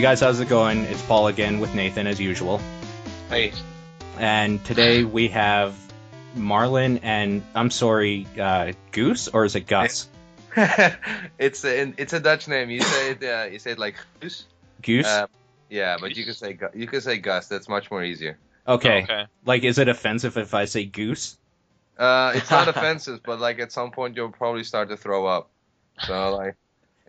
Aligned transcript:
Hey 0.00 0.06
guys, 0.06 0.20
how's 0.20 0.40
it 0.40 0.48
going? 0.48 0.84
It's 0.86 1.02
Paul 1.02 1.26
again 1.26 1.60
with 1.60 1.74
Nathan 1.74 2.06
as 2.06 2.18
usual. 2.18 2.58
Hey. 3.28 3.52
And 4.16 4.64
today 4.64 5.04
we 5.04 5.28
have 5.28 5.76
Marlon 6.34 7.00
and 7.02 7.42
I'm 7.54 7.70
sorry, 7.70 8.26
uh, 8.40 8.72
Goose 8.92 9.28
or 9.28 9.44
is 9.44 9.56
it 9.56 9.66
Gus? 9.66 10.08
it's 10.56 11.66
a, 11.66 11.92
it's 11.98 12.14
a 12.14 12.20
Dutch 12.20 12.48
name. 12.48 12.70
You 12.70 12.80
say 12.80 13.10
it. 13.10 13.22
Uh, 13.22 13.50
you 13.52 13.58
say 13.58 13.72
it 13.72 13.78
like 13.78 13.96
Goose. 14.20 14.46
Goose. 14.80 15.06
Uh, 15.06 15.26
yeah, 15.68 15.98
but 16.00 16.16
you 16.16 16.24
can 16.24 16.32
say 16.32 16.58
you 16.72 16.86
can 16.86 17.02
say 17.02 17.18
Gus. 17.18 17.48
That's 17.48 17.68
much 17.68 17.90
more 17.90 18.02
easier. 18.02 18.38
okay. 18.66 19.02
Okay. 19.02 19.26
Like, 19.44 19.64
is 19.64 19.76
it 19.76 19.88
offensive 19.88 20.38
if 20.38 20.54
I 20.54 20.64
say 20.64 20.86
Goose? 20.86 21.36
Uh, 21.98 22.32
it's 22.36 22.50
not 22.50 22.68
offensive, 22.74 23.20
but 23.22 23.38
like 23.38 23.58
at 23.58 23.70
some 23.70 23.90
point 23.90 24.16
you'll 24.16 24.30
probably 24.32 24.64
start 24.64 24.88
to 24.88 24.96
throw 24.96 25.26
up. 25.26 25.50
So 26.06 26.34
like, 26.34 26.56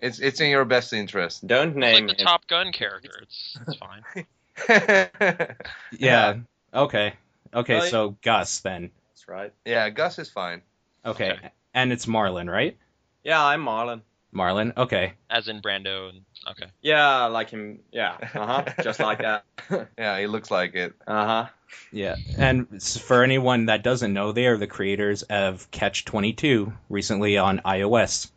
it's 0.01 0.19
it's 0.19 0.39
in 0.41 0.49
your 0.49 0.65
best 0.65 0.93
interest. 0.93 1.45
Don't 1.47 1.69
It's 1.69 1.77
name 1.77 2.07
like 2.07 2.17
the 2.17 2.21
him. 2.21 2.27
Top 2.27 2.47
Gun 2.47 2.71
character. 2.71 3.11
It's 3.21 3.57
it's 3.67 3.77
fine. 3.77 4.25
Yeah. 5.97 6.37
Okay. 6.73 7.13
Okay, 7.53 7.79
Well, 7.79 7.87
so 7.87 8.17
Gus 8.21 8.59
then. 8.59 8.91
That's 9.09 9.27
right. 9.27 9.53
yeah, 9.65 9.89
Gus 9.89 10.19
is 10.19 10.29
fine. 10.29 10.61
Okay. 11.05 11.31
Okay. 11.33 11.49
And 11.73 11.91
it's 11.91 12.05
Marlon, 12.05 12.49
right? 12.49 12.77
Yeah, 13.23 13.43
I'm 13.43 13.63
Marlon. 13.63 14.01
Marlon. 14.33 14.75
Okay. 14.77 15.13
As 15.29 15.49
in 15.49 15.61
Brando. 15.61 16.09
And, 16.09 16.21
okay. 16.49 16.67
Yeah, 16.81 17.25
like 17.25 17.49
him. 17.49 17.79
Yeah, 17.91 18.15
uh 18.33 18.45
huh. 18.63 18.65
Just 18.83 18.99
like 18.99 19.19
that. 19.19 19.43
Yeah, 19.97 20.19
he 20.19 20.27
looks 20.27 20.49
like 20.51 20.75
it. 20.75 20.93
Uh 21.07 21.25
huh. 21.25 21.47
Yeah. 21.91 22.15
And 22.37 22.81
for 22.83 23.23
anyone 23.23 23.65
that 23.67 23.83
doesn't 23.83 24.13
know, 24.13 24.31
they 24.31 24.47
are 24.47 24.57
the 24.57 24.67
creators 24.67 25.23
of 25.23 25.69
Catch 25.71 26.05
22 26.05 26.71
recently 26.89 27.37
on 27.37 27.59
iOS. 27.65 28.29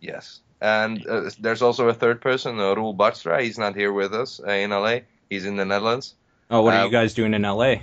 Yes. 0.00 0.40
And 0.62 1.04
uh, 1.06 1.30
there's 1.40 1.60
also 1.60 1.88
a 1.88 1.94
third 1.94 2.20
person, 2.20 2.58
uh, 2.60 2.74
Roel 2.76 2.94
Bartstra. 2.94 3.42
He's 3.42 3.58
not 3.58 3.74
here 3.74 3.92
with 3.92 4.14
us 4.14 4.40
uh, 4.46 4.50
in 4.52 4.70
LA. 4.70 4.98
He's 5.28 5.44
in 5.44 5.56
the 5.56 5.64
Netherlands. 5.64 6.14
Oh, 6.50 6.62
what 6.62 6.74
are 6.74 6.82
Uh, 6.82 6.84
you 6.84 6.90
guys 6.92 7.14
doing 7.14 7.34
in 7.34 7.42
LA? 7.42 7.74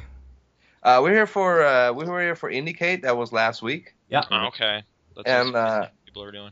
Uh, 0.81 0.99
we're 1.03 1.11
here 1.13 1.27
for 1.27 1.61
uh, 1.65 1.91
we 1.91 2.05
were 2.05 2.21
here 2.21 2.35
for 2.35 2.49
IndieCade. 2.49 3.01
That 3.01 3.17
was 3.17 3.33
last 3.33 3.61
week. 3.61 3.95
Yeah. 4.09 4.23
Oh, 4.31 4.47
okay. 4.47 4.83
That's 5.17 5.27
And, 5.27 5.55
uh, 5.55 5.87
people 6.05 6.23
are 6.23 6.31
doing. 6.31 6.51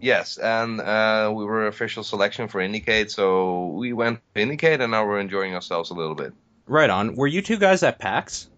Yes, 0.00 0.38
and 0.38 0.80
uh, 0.80 1.30
we 1.34 1.44
were 1.44 1.66
official 1.66 2.02
selection 2.04 2.48
for 2.48 2.60
IndieCade, 2.60 3.10
so 3.10 3.66
we 3.66 3.92
went 3.92 4.20
to 4.34 4.40
IndieCade, 4.40 4.80
and 4.80 4.92
now 4.92 5.04
we're 5.04 5.18
enjoying 5.20 5.54
ourselves 5.54 5.90
a 5.90 5.94
little 5.94 6.14
bit. 6.14 6.32
Right 6.66 6.88
on. 6.88 7.14
Were 7.16 7.26
you 7.26 7.42
two 7.42 7.58
guys 7.58 7.82
at 7.82 7.98
PAX? 7.98 8.48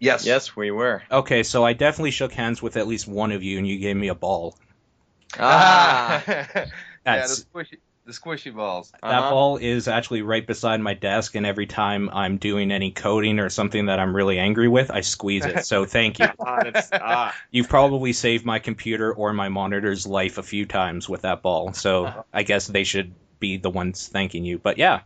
Yes. 0.00 0.26
Yes, 0.26 0.56
we 0.56 0.70
were. 0.72 1.02
Okay, 1.10 1.42
so 1.44 1.64
I 1.64 1.72
definitely 1.74 2.10
shook 2.10 2.32
hands 2.32 2.60
with 2.60 2.76
at 2.76 2.88
least 2.88 3.06
one 3.06 3.30
of 3.32 3.42
you, 3.44 3.56
and 3.58 3.66
you 3.68 3.78
gave 3.78 3.96
me 3.96 4.08
a 4.08 4.14
ball. 4.16 4.58
Ah. 5.38 6.22
yeah, 6.26 6.66
the 7.04 7.44
squishy, 7.54 7.78
the 8.06 8.12
squishy 8.12 8.54
balls. 8.54 8.90
That 9.02 9.04
Uh-huh. 9.04 9.30
ball 9.30 9.56
is 9.58 9.88
actually 9.88 10.22
right 10.22 10.46
beside 10.46 10.80
my 10.80 10.94
desk, 10.94 11.34
and 11.34 11.46
every 11.46 11.66
time 11.66 12.10
I'm 12.12 12.38
doing 12.38 12.72
any 12.72 12.90
coding 12.90 13.38
or 13.38 13.48
something 13.48 13.86
that 13.86 13.98
I'm 14.00 14.14
really 14.16 14.38
angry 14.38 14.68
with, 14.68 14.90
I 14.90 15.00
squeeze 15.02 15.44
it. 15.44 15.64
So 15.64 15.84
thank 15.84 16.18
you. 16.18 16.26
Ah, 16.40 16.62
ah. 16.94 17.34
You've 17.50 17.68
probably 17.68 18.12
saved 18.12 18.44
my 18.44 18.58
computer 18.58 19.12
or 19.12 19.32
my 19.32 19.48
monitor's 19.48 20.06
life 20.06 20.38
a 20.38 20.42
few 20.42 20.66
times 20.66 21.08
with 21.08 21.22
that 21.22 21.42
ball. 21.42 21.72
So 21.72 22.24
I 22.32 22.42
guess 22.42 22.66
they 22.66 22.84
should 22.84 23.14
be 23.38 23.56
the 23.58 23.70
ones 23.70 24.08
thanking 24.08 24.44
you. 24.44 24.58
But 24.58 24.78
yeah, 24.78 25.00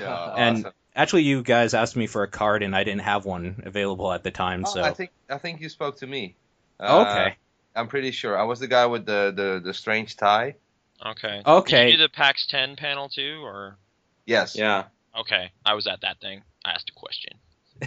Yeah, 0.00 0.34
And- 0.36 0.58
awesome. 0.66 0.72
actually, 0.96 1.22
you 1.22 1.42
guys 1.42 1.74
asked 1.74 1.94
me 1.96 2.06
for 2.08 2.22
a 2.24 2.28
card, 2.28 2.62
and 2.64 2.74
I 2.74 2.82
didn't 2.84 3.02
have 3.02 3.24
one 3.24 3.62
available 3.66 4.12
at 4.12 4.24
the 4.24 4.30
time. 4.32 4.64
Oh, 4.66 4.70
So 4.74 4.82
I 4.82 4.92
think 4.92 5.10
I 5.30 5.38
think 5.38 5.60
you 5.60 5.68
spoke 5.68 5.98
to 5.98 6.06
me. 6.06 6.34
Uh, 6.80 7.04
okay, 7.06 7.36
I'm 7.78 7.88
pretty 7.88 8.10
sure 8.10 8.36
I 8.36 8.44
was 8.44 8.60
the 8.60 8.66
guy 8.66 8.86
with 8.86 9.06
the 9.06 9.32
the, 9.34 9.60
the 9.64 9.72
strange 9.74 10.16
tie. 10.16 10.56
Okay. 11.04 11.42
Okay. 11.44 11.44
Did 11.44 11.46
okay. 11.46 11.90
you 11.90 11.96
do 11.96 12.02
the 12.02 12.08
PAX 12.08 12.46
10 12.48 12.74
panel 12.76 13.08
too, 13.08 13.40
or? 13.44 13.78
Yes. 14.26 14.56
Yeah. 14.56 14.84
Okay, 15.16 15.50
I 15.64 15.74
was 15.74 15.86
at 15.86 16.00
that 16.02 16.20
thing. 16.20 16.42
I 16.64 16.70
asked 16.72 16.90
a 16.90 16.92
question. 16.92 17.38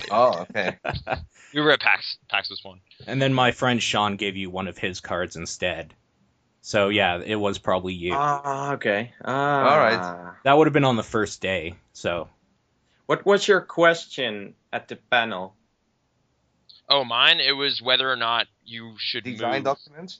Oh, 0.09 0.45
okay. 0.49 0.77
We 1.53 1.59
were 1.59 1.71
at 1.71 1.81
PAX. 1.81 2.17
PAX 2.29 2.49
was 2.49 2.61
fun. 2.61 2.79
and 3.05 3.21
then 3.21 3.33
my 3.33 3.51
friend 3.51 3.83
Sean 3.83 4.15
gave 4.15 4.37
you 4.37 4.49
one 4.49 4.69
of 4.69 4.77
his 4.77 5.01
cards 5.01 5.35
instead. 5.35 5.93
So 6.61 6.87
yeah, 6.87 7.19
it 7.19 7.35
was 7.35 7.57
probably 7.57 7.93
you. 7.93 8.13
Ah, 8.15 8.73
okay. 8.75 9.13
Ah. 9.23 9.69
All 9.69 9.77
right. 9.77 10.33
that 10.45 10.57
would 10.57 10.67
have 10.67 10.73
been 10.73 10.85
on 10.85 10.95
the 10.95 11.03
first 11.03 11.41
day. 11.41 11.75
So 11.91 12.29
What 13.05 13.25
was 13.25 13.45
your 13.45 13.59
question 13.59 14.53
at 14.71 14.87
the 14.87 14.95
panel? 14.95 15.55
Oh, 16.91 17.05
mine. 17.05 17.39
It 17.39 17.53
was 17.53 17.81
whether 17.81 18.11
or 18.11 18.17
not 18.17 18.47
you 18.65 18.95
should 18.99 19.23
Design 19.23 19.59
move. 19.59 19.63
documents. 19.63 20.19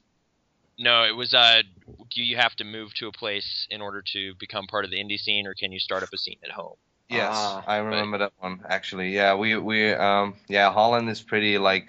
No, 0.80 1.04
it 1.04 1.12
was. 1.12 1.34
Uh, 1.34 1.64
do 2.10 2.24
you 2.24 2.38
have 2.38 2.56
to 2.56 2.64
move 2.64 2.94
to 2.96 3.08
a 3.08 3.12
place 3.12 3.68
in 3.70 3.82
order 3.82 4.02
to 4.14 4.34
become 4.40 4.68
part 4.68 4.86
of 4.86 4.92
the 4.92 4.98
indie 4.98 5.20
scene, 5.20 5.46
or 5.46 5.54
can 5.54 5.72
you 5.72 5.80
start 5.80 6.02
up 6.02 6.10
a 6.14 6.18
scene 6.18 6.40
at 6.44 6.52
home? 6.52 6.76
Yes, 7.10 7.28
Ah, 7.30 7.64
I 7.68 7.78
remember 7.78 8.20
that 8.20 8.32
one 8.40 8.62
actually. 8.68 9.14
Yeah, 9.14 9.36
we 9.36 9.58
we 9.58 9.92
um 9.92 10.36
yeah 10.48 10.72
Holland 10.72 11.10
is 11.10 11.22
pretty 11.22 11.58
like 11.58 11.88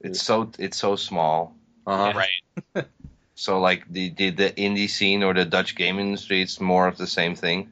it's 0.00 0.22
so 0.22 0.50
it's 0.58 0.78
so 0.78 0.96
small. 0.96 1.54
Uh-huh. 1.86 2.12
Right. 2.16 2.86
So 3.38 3.60
like 3.60 3.84
the, 3.92 4.08
the 4.08 4.30
the 4.30 4.50
indie 4.50 4.88
scene 4.88 5.22
or 5.22 5.34
the 5.34 5.44
Dutch 5.44 5.76
game 5.76 5.98
industry, 5.98 6.40
it's 6.40 6.58
more 6.58 6.88
of 6.88 6.96
the 6.96 7.06
same 7.06 7.34
thing, 7.34 7.70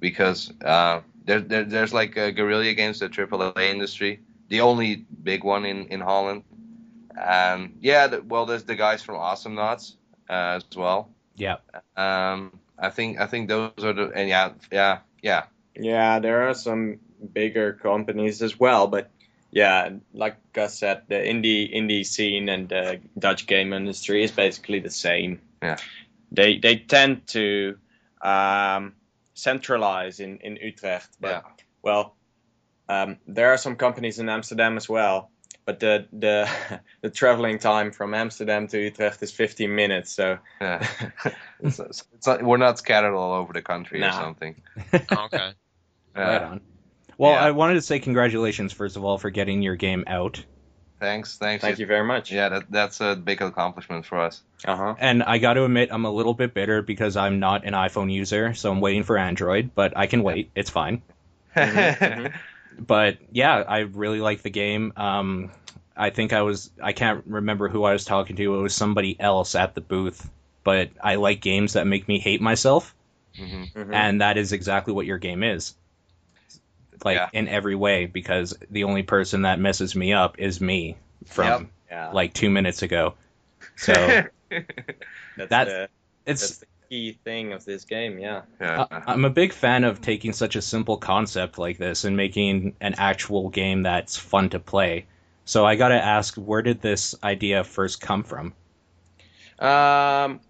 because 0.00 0.50
uh, 0.64 1.02
there, 1.26 1.40
there 1.40 1.64
there's 1.64 1.92
like 1.92 2.16
uh, 2.16 2.30
guerrilla 2.30 2.72
games, 2.72 2.98
the 3.00 3.10
AAA 3.10 3.70
industry, 3.70 4.20
the 4.48 4.60
only 4.62 4.96
big 4.96 5.44
one 5.44 5.64
in 5.64 5.86
in 5.88 6.00
Holland, 6.00 6.44
and 7.16 7.78
yeah, 7.80 8.06
the, 8.08 8.22
well 8.22 8.46
there's 8.46 8.64
the 8.64 8.76
guys 8.76 9.02
from 9.02 9.16
Awesomenauts 9.16 9.94
uh, 10.28 10.58
as 10.58 10.64
well. 10.76 11.10
yeah, 11.36 11.56
Um, 11.96 12.58
I 12.78 12.90
think 12.90 13.20
I 13.20 13.26
think 13.26 13.48
those 13.48 13.72
are 13.84 13.92
the 13.92 14.10
and 14.14 14.28
yeah 14.28 14.52
yeah 14.70 14.98
yeah 15.22 15.44
Yeah, 15.74 16.18
there 16.20 16.48
are 16.48 16.54
some 16.54 16.98
bigger 17.32 17.72
companies 17.72 18.42
as 18.42 18.58
well, 18.58 18.86
but 18.86 19.10
yeah, 19.50 19.90
like 20.12 20.36
Gus 20.52 20.78
said, 20.78 21.02
the 21.08 21.16
indie 21.16 21.74
indie 21.74 22.04
scene 22.04 22.48
and 22.48 22.68
the 22.68 23.00
Dutch 23.18 23.46
game 23.46 23.72
industry 23.72 24.22
is 24.22 24.30
basically 24.30 24.80
the 24.80 24.90
same. 24.90 25.40
Yeah. 25.62 25.78
They 26.30 26.58
they 26.58 26.76
tend 26.76 27.26
to 27.28 27.78
um, 28.20 28.94
centralize 29.34 30.20
in 30.20 30.38
in 30.38 30.56
Utrecht, 30.56 31.16
but 31.20 31.28
yeah. 31.28 31.40
well, 31.82 32.14
um, 32.88 33.18
there 33.26 33.50
are 33.52 33.58
some 33.58 33.76
companies 33.76 34.18
in 34.18 34.28
Amsterdam 34.28 34.76
as 34.76 34.88
well. 34.88 35.30
But 35.64 35.80
the 35.80 36.06
the 36.12 36.48
the 37.02 37.10
traveling 37.10 37.58
time 37.58 37.92
from 37.92 38.14
Amsterdam 38.14 38.68
to 38.68 38.78
Utrecht 38.78 39.22
is 39.22 39.32
15 39.32 39.74
minutes, 39.74 40.12
so 40.12 40.38
Yeah. 40.60 40.86
it's, 41.60 41.78
it's, 41.78 42.04
it's 42.14 42.26
not, 42.26 42.42
we're 42.42 42.56
not 42.56 42.78
scattered 42.78 43.14
all 43.14 43.34
over 43.34 43.52
the 43.52 43.60
country 43.62 44.02
or 44.02 44.10
something. 44.12 44.54
Oh, 45.10 45.24
okay. 45.26 45.52
right 46.16 46.42
Uh, 46.42 46.46
on. 46.46 46.60
Well, 47.18 47.32
yeah. 47.32 47.44
I 47.44 47.50
wanted 47.50 47.74
to 47.74 47.82
say 47.82 47.98
congratulations 47.98 48.72
first 48.72 48.96
of 48.96 49.04
all 49.04 49.18
for 49.18 49.28
getting 49.30 49.60
your 49.60 49.76
game 49.76 50.04
out. 50.06 50.42
Thanks, 51.00 51.36
thanks. 51.36 51.62
thank 51.62 51.78
you 51.78 51.86
very 51.86 52.04
much. 52.06 52.32
Yeah, 52.32 52.48
that, 52.48 52.70
that's 52.70 53.00
a 53.00 53.14
big 53.14 53.42
accomplishment 53.42 54.06
for 54.06 54.18
us. 54.20 54.42
Uh 54.64 54.74
huh. 54.76 54.94
And 54.98 55.22
I 55.22 55.36
got 55.38 55.54
to 55.54 55.64
admit, 55.64 55.90
I'm 55.92 56.04
a 56.06 56.10
little 56.10 56.34
bit 56.34 56.54
bitter 56.54 56.80
because 56.82 57.16
I'm 57.16 57.38
not 57.40 57.64
an 57.66 57.74
iPhone 57.74 58.10
user, 58.12 58.54
so 58.54 58.72
I'm 58.72 58.80
waiting 58.80 59.02
for 59.04 59.18
Android, 59.18 59.72
but 59.74 59.96
I 59.96 60.06
can 60.06 60.22
wait. 60.22 60.50
It's 60.56 60.70
fine. 60.70 61.02
mhm. 61.54 62.32
But 62.78 63.18
yeah, 63.32 63.56
I 63.66 63.80
really 63.80 64.20
like 64.20 64.42
the 64.42 64.50
game. 64.50 64.92
Um, 64.96 65.50
I 65.96 66.10
think 66.10 66.32
I 66.32 66.42
was, 66.42 66.70
I 66.82 66.92
can't 66.92 67.24
remember 67.26 67.68
who 67.68 67.82
I 67.84 67.92
was 67.92 68.04
talking 68.04 68.36
to. 68.36 68.54
It 68.56 68.62
was 68.62 68.74
somebody 68.74 69.18
else 69.18 69.54
at 69.54 69.74
the 69.74 69.80
booth. 69.80 70.30
But 70.64 70.90
I 71.02 71.16
like 71.16 71.40
games 71.40 71.72
that 71.74 71.86
make 71.86 72.06
me 72.06 72.18
hate 72.18 72.40
myself, 72.40 72.94
hmm 73.36 73.64
Mhm. 73.74 73.94
and 73.94 74.20
that 74.20 74.36
is 74.36 74.52
exactly 74.52 74.92
what 74.92 75.06
your 75.06 75.18
game 75.18 75.42
is. 75.42 75.74
Like 77.04 77.16
Yeah. 77.16 77.28
in 77.32 77.48
every 77.48 77.74
way, 77.74 78.06
because 78.06 78.54
the 78.70 78.84
only 78.84 79.02
person 79.02 79.42
that 79.42 79.58
messes 79.60 79.94
me 79.96 80.12
up 80.12 80.38
is 80.38 80.60
me 80.60 80.96
from 81.26 81.46
Yep. 81.46 81.70
yeah. 81.90 82.10
like 82.10 82.34
two 82.34 82.50
minutes 82.50 82.82
ago. 82.82 83.14
So 83.76 83.92
That's, 84.50 85.50
That- 85.50 85.64
the, 85.66 85.88
it's 86.26 86.40
that's 86.40 86.56
the 86.58 86.66
key 86.88 87.18
thing 87.24 87.52
of 87.52 87.64
this 87.64 87.84
game, 87.84 88.18
yeah. 88.18 88.42
yeah. 88.60 88.86
I- 88.90 89.02
I'm 89.06 89.24
a 89.24 89.30
big 89.30 89.52
fan 89.52 89.84
of 89.84 90.00
taking 90.00 90.32
such 90.32 90.56
a 90.56 90.62
simple 90.62 90.96
concept 90.96 91.58
like 91.58 91.78
this 91.78 92.04
and 92.04 92.16
making 92.16 92.74
an 92.80 92.94
actual 92.98 93.48
game 93.50 93.82
that's 93.82 94.16
fun 94.16 94.48
to 94.50 94.58
play. 94.58 95.06
So 95.44 95.64
I 95.66 95.76
gotta 95.76 96.02
ask, 96.02 96.34
where 96.36 96.62
did 96.62 96.80
this 96.80 97.14
idea 97.22 97.64
first 97.64 98.00
come 98.00 98.22
from? 98.22 98.52
Um, 99.58 100.40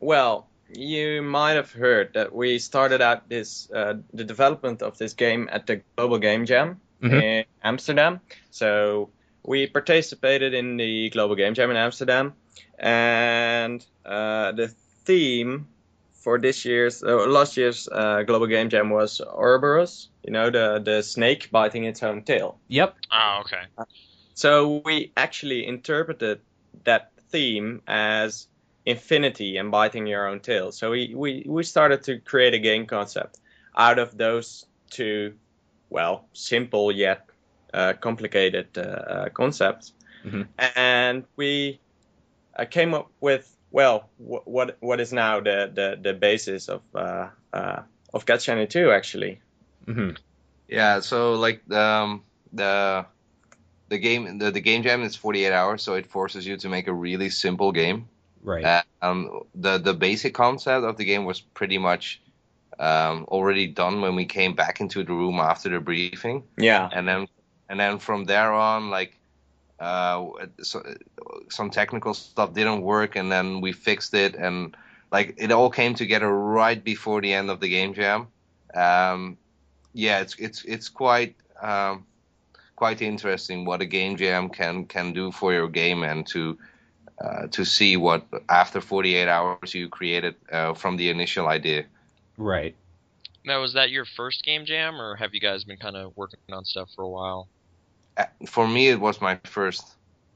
well, 0.00 0.46
you 0.72 1.22
might 1.22 1.52
have 1.54 1.72
heard 1.72 2.12
that 2.14 2.34
we 2.34 2.58
started 2.58 3.00
out 3.00 3.28
this 3.28 3.70
uh, 3.70 3.94
the 4.12 4.24
development 4.24 4.82
of 4.82 4.98
this 4.98 5.14
game 5.14 5.48
at 5.50 5.66
the 5.66 5.80
Global 5.96 6.18
Game 6.18 6.44
Jam 6.44 6.80
Mhm. 7.02 7.22
in 7.22 7.44
Amsterdam. 7.64 8.20
So 8.50 9.08
we 9.44 9.66
participated 9.66 10.52
in 10.54 10.76
the 10.76 11.08
Global 11.10 11.36
Game 11.36 11.54
Jam 11.54 11.70
in 11.70 11.76
Amsterdam, 11.76 12.34
and 12.78 13.84
uh, 14.04 14.52
the 14.52 14.68
theme 15.04 15.66
for 16.18 16.38
this 16.38 16.64
year's 16.64 17.02
uh, 17.02 17.26
last 17.26 17.56
year's 17.56 17.88
uh, 17.90 18.22
Global 18.22 18.46
Game 18.46 18.68
Jam 18.68 18.90
was 18.90 19.20
Ouroboros. 19.20 20.10
You 20.24 20.32
know, 20.32 20.50
the 20.50 20.80
the 20.84 21.02
snake 21.02 21.50
biting 21.50 21.84
its 21.84 22.02
own 22.02 22.22
tail. 22.22 22.58
Yep. 22.68 22.96
Oh, 23.12 23.40
okay. 23.40 23.62
So 24.34 24.82
we 24.84 25.12
actually 25.16 25.66
interpreted 25.66 26.40
that 26.84 27.10
theme 27.30 27.82
as 27.86 28.46
infinity 28.86 29.56
and 29.56 29.70
biting 29.70 30.06
your 30.06 30.28
own 30.28 30.40
tail. 30.40 30.72
So 30.72 30.92
we, 30.92 31.12
we, 31.14 31.44
we 31.46 31.62
started 31.62 32.02
to 32.04 32.20
create 32.20 32.54
a 32.54 32.58
game 32.58 32.86
concept 32.86 33.38
out 33.76 33.98
of 33.98 34.16
those 34.16 34.64
two, 34.90 35.34
well, 35.90 36.24
simple 36.32 36.92
yet 36.92 37.26
uh, 37.74 37.94
complicated 38.00 38.68
uh, 38.78 38.80
uh, 38.80 39.28
concepts, 39.30 39.92
Mhm. 40.24 40.46
and 40.76 41.24
we 41.36 41.80
uh, 42.58 42.64
came 42.64 42.94
up 42.94 43.10
with 43.20 43.57
well, 43.70 44.08
wh- 44.18 44.46
what 44.46 44.76
what 44.80 45.00
is 45.00 45.12
now 45.12 45.40
the 45.40 45.70
the, 45.74 45.98
the 46.00 46.14
basis 46.14 46.68
of 46.68 46.82
uh, 46.94 47.28
uh, 47.52 47.82
of 48.14 48.24
Catch 48.26 48.46
22 48.46 48.90
actually. 48.90 49.40
hmm 49.86 50.10
Yeah, 50.68 51.00
so 51.00 51.34
like 51.34 51.62
um, 51.72 52.22
the 52.52 53.04
the 53.88 53.98
game 53.98 54.38
the, 54.38 54.50
the 54.50 54.60
game 54.60 54.82
jam 54.82 55.02
is 55.02 55.16
48 55.16 55.52
hours, 55.52 55.82
so 55.82 55.94
it 55.94 56.06
forces 56.06 56.46
you 56.46 56.56
to 56.58 56.68
make 56.68 56.88
a 56.88 56.92
really 56.92 57.30
simple 57.30 57.72
game. 57.72 58.08
Right. 58.42 58.64
Uh, 58.64 58.82
um, 59.02 59.40
the 59.54 59.78
the 59.78 59.94
basic 59.94 60.34
concept 60.34 60.84
of 60.84 60.96
the 60.96 61.04
game 61.04 61.24
was 61.24 61.40
pretty 61.40 61.78
much 61.78 62.20
um, 62.78 63.24
already 63.28 63.66
done 63.66 64.00
when 64.00 64.14
we 64.14 64.24
came 64.26 64.54
back 64.54 64.80
into 64.80 65.02
the 65.04 65.12
room 65.12 65.40
after 65.40 65.68
the 65.70 65.80
briefing, 65.80 66.44
Yeah. 66.56 66.88
and 66.92 67.08
then 67.08 67.26
and 67.68 67.80
then 67.80 67.98
from 67.98 68.24
there 68.24 68.52
on, 68.52 68.90
like 68.90 69.17
uh, 69.80 70.26
so, 70.62 70.82
some 71.50 71.70
technical 71.70 72.14
stuff 72.14 72.52
didn't 72.54 72.82
work, 72.82 73.16
and 73.16 73.30
then 73.30 73.60
we 73.60 73.72
fixed 73.72 74.14
it, 74.14 74.34
and 74.34 74.76
like 75.12 75.34
it 75.38 75.52
all 75.52 75.70
came 75.70 75.94
together 75.94 76.28
right 76.28 76.82
before 76.82 77.20
the 77.20 77.32
end 77.32 77.50
of 77.50 77.60
the 77.60 77.68
game 77.68 77.94
jam. 77.94 78.26
Um, 78.74 79.38
yeah, 79.92 80.20
it's 80.20 80.34
it's 80.38 80.64
it's 80.64 80.88
quite 80.88 81.36
um, 81.62 82.04
quite 82.76 83.02
interesting 83.02 83.64
what 83.64 83.80
a 83.80 83.86
game 83.86 84.16
jam 84.16 84.48
can 84.48 84.84
can 84.84 85.12
do 85.12 85.30
for 85.30 85.52
your 85.52 85.68
game, 85.68 86.02
and 86.02 86.26
to 86.28 86.58
uh, 87.20 87.46
to 87.48 87.64
see 87.64 87.96
what 87.96 88.26
after 88.48 88.80
48 88.80 89.28
hours 89.28 89.74
you 89.74 89.88
created 89.88 90.34
uh, 90.50 90.74
from 90.74 90.96
the 90.96 91.10
initial 91.10 91.46
idea. 91.48 91.84
right. 92.36 92.74
Now, 93.44 93.62
was 93.62 93.72
that 93.74 93.90
your 93.90 94.04
first 94.04 94.44
game 94.44 94.66
jam, 94.66 95.00
or 95.00 95.16
have 95.16 95.32
you 95.32 95.40
guys 95.40 95.64
been 95.64 95.78
kind 95.78 95.96
of 95.96 96.14
working 96.16 96.38
on 96.52 96.64
stuff 96.64 96.90
for 96.94 97.02
a 97.02 97.08
while? 97.08 97.48
Uh, 98.18 98.24
For 98.46 98.66
me, 98.66 98.88
it 98.88 99.00
was 99.00 99.20
my 99.20 99.38
first. 99.44 99.84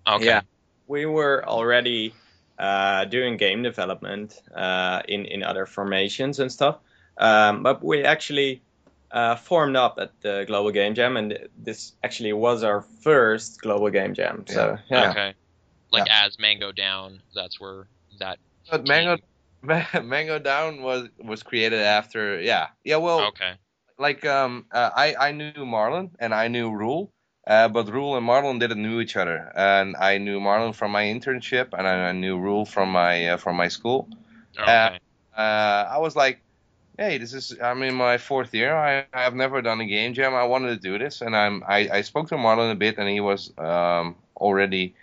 Okay. 0.07 0.27
Yeah. 0.27 0.41
We 0.87 1.07
were 1.07 1.45
already 1.47 2.15
uh, 2.59 3.05
doing 3.07 3.37
game 3.37 3.63
development 3.63 4.41
uh, 4.55 5.03
in 5.09 5.27
in 5.27 5.43
other 5.43 5.67
formations 5.67 6.39
and 6.39 6.51
stuff, 6.53 6.79
um, 7.17 7.63
but 7.63 7.83
we 7.83 8.05
actually 8.05 8.63
uh, 9.11 9.37
formed 9.37 9.77
up 9.77 9.99
at 9.99 10.13
the 10.21 10.45
Global 10.47 10.71
Game 10.71 10.95
Jam, 10.95 11.17
and 11.17 11.39
this 11.57 11.93
actually 12.03 12.33
was 12.33 12.63
our 12.63 12.83
first 13.03 13.61
Global 13.61 13.91
Game 13.91 14.15
Jam. 14.15 14.45
So 14.47 14.79
yeah, 14.91 15.11
Okay. 15.11 15.35
Like 15.91 16.09
as 16.11 16.39
Mango 16.39 16.73
Down, 16.73 17.21
that's 17.35 17.61
where 17.61 17.87
that. 18.19 18.39
But 18.71 18.87
Mango 18.87 19.19
Mango 20.03 20.39
Down 20.39 20.83
was 20.83 21.09
was 21.19 21.43
created 21.43 21.81
after. 21.81 22.41
Yeah, 22.41 22.69
yeah. 22.85 22.97
Well, 22.97 23.27
Okay. 23.29 23.53
like 23.99 24.25
um, 24.25 24.67
uh, 24.73 24.91
I 24.95 25.15
I 25.15 25.33
knew 25.33 25.53
Marlon 25.53 26.11
and 26.19 26.35
I 26.35 26.49
knew 26.49 26.71
Roel. 26.71 27.13
Uh, 27.47 27.69
but 27.69 27.89
Roel 27.89 28.17
and 28.17 28.27
Marlon 28.27 28.61
didn't 28.61 28.83
know 28.83 29.01
each 29.01 29.17
other, 29.17 29.53
and 29.57 29.97
I 29.97 30.19
knew 30.19 30.41
Marlon 30.41 30.75
from 30.75 30.93
my 30.93 31.05
internship, 31.05 31.69
and 31.77 31.87
I, 31.89 32.09
I 32.11 32.13
knew 32.13 32.39
Roel 32.39 32.65
from 32.65 32.91
my 32.93 33.31
uh, 33.31 33.37
from 33.37 33.57
my 33.57 33.69
school. 33.69 34.09
Okay. 34.59 34.99
uh, 35.37 35.41
I 35.91 35.99
was 35.99 36.17
like, 36.17 36.43
hey, 36.99 37.19
this 37.19 37.35
is 37.35 37.59
I'm 37.63 37.83
in 37.83 37.95
my 37.95 38.19
fourth 38.19 38.55
year. 38.55 38.75
I 38.77 39.07
I've 39.13 39.35
never 39.35 39.63
done 39.63 39.81
a 39.81 39.87
game 39.87 40.15
jam. 40.15 40.35
I 40.35 40.45
wanted 40.45 40.69
to 40.69 40.77
do 40.77 40.99
this, 40.99 41.21
and 41.23 41.37
I'm 41.37 41.63
I, 41.67 41.89
I 41.93 42.01
spoke 42.03 42.29
to 42.29 42.37
Marlon 42.37 42.71
a 42.73 42.75
bit, 42.77 42.99
and 42.99 43.09
he 43.09 43.21
was 43.21 43.53
um, 43.59 44.17
already 44.37 44.95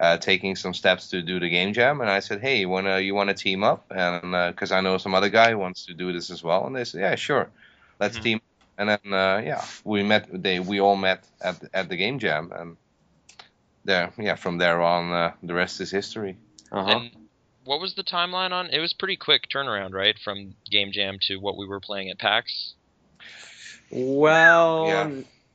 uh, 0.00 0.18
taking 0.18 0.56
some 0.56 0.74
steps 0.74 1.08
to 1.10 1.22
do 1.22 1.40
the 1.40 1.48
game 1.50 1.72
jam. 1.72 2.00
And 2.00 2.10
I 2.10 2.20
said, 2.20 2.40
hey, 2.40 2.60
you 2.60 2.68
wanna 2.68 3.00
you 3.00 3.14
wanna 3.14 3.34
team 3.34 3.64
up? 3.64 3.86
And 3.90 4.32
because 4.54 4.72
I 4.72 4.80
know 4.80 4.98
some 4.98 5.14
other 5.14 5.30
guy 5.30 5.50
who 5.50 5.58
wants 5.58 5.86
to 5.86 5.94
do 5.94 6.12
this 6.12 6.30
as 6.30 6.42
well, 6.42 6.66
and 6.66 6.76
they 6.76 6.84
said, 6.84 7.00
yeah, 7.00 7.14
sure, 7.16 7.50
let's 8.00 8.18
Mhm. 8.18 8.22
team. 8.22 8.40
And 8.78 8.88
then 8.88 9.12
uh, 9.12 9.42
yeah, 9.44 9.64
we 9.84 10.02
met. 10.04 10.28
They 10.30 10.60
we 10.60 10.80
all 10.80 10.96
met 10.96 11.24
at 11.42 11.56
at 11.74 11.88
the 11.88 11.96
game 11.96 12.18
jam, 12.20 12.52
and 12.54 12.76
there 13.84 14.12
yeah 14.16 14.36
from 14.36 14.58
there 14.58 14.80
on 14.80 15.12
uh, 15.12 15.32
the 15.42 15.52
rest 15.52 15.80
is 15.80 15.90
history. 15.90 16.36
uh-huh. 16.70 16.90
And 16.90 17.10
what 17.64 17.80
was 17.80 17.94
the 17.94 18.04
timeline 18.04 18.52
on? 18.52 18.70
It 18.70 18.78
was 18.78 18.92
pretty 18.94 19.16
quick 19.16 19.48
turnaround, 19.52 19.92
right, 19.92 20.16
from 20.24 20.54
Game 20.70 20.90
Jam 20.92 21.18
to 21.22 21.36
what 21.36 21.58
we 21.58 21.66
were 21.66 21.80
playing 21.80 22.08
at 22.08 22.18
PAX. 22.18 22.74
well, 23.90 24.86
Yeah. 24.86 25.10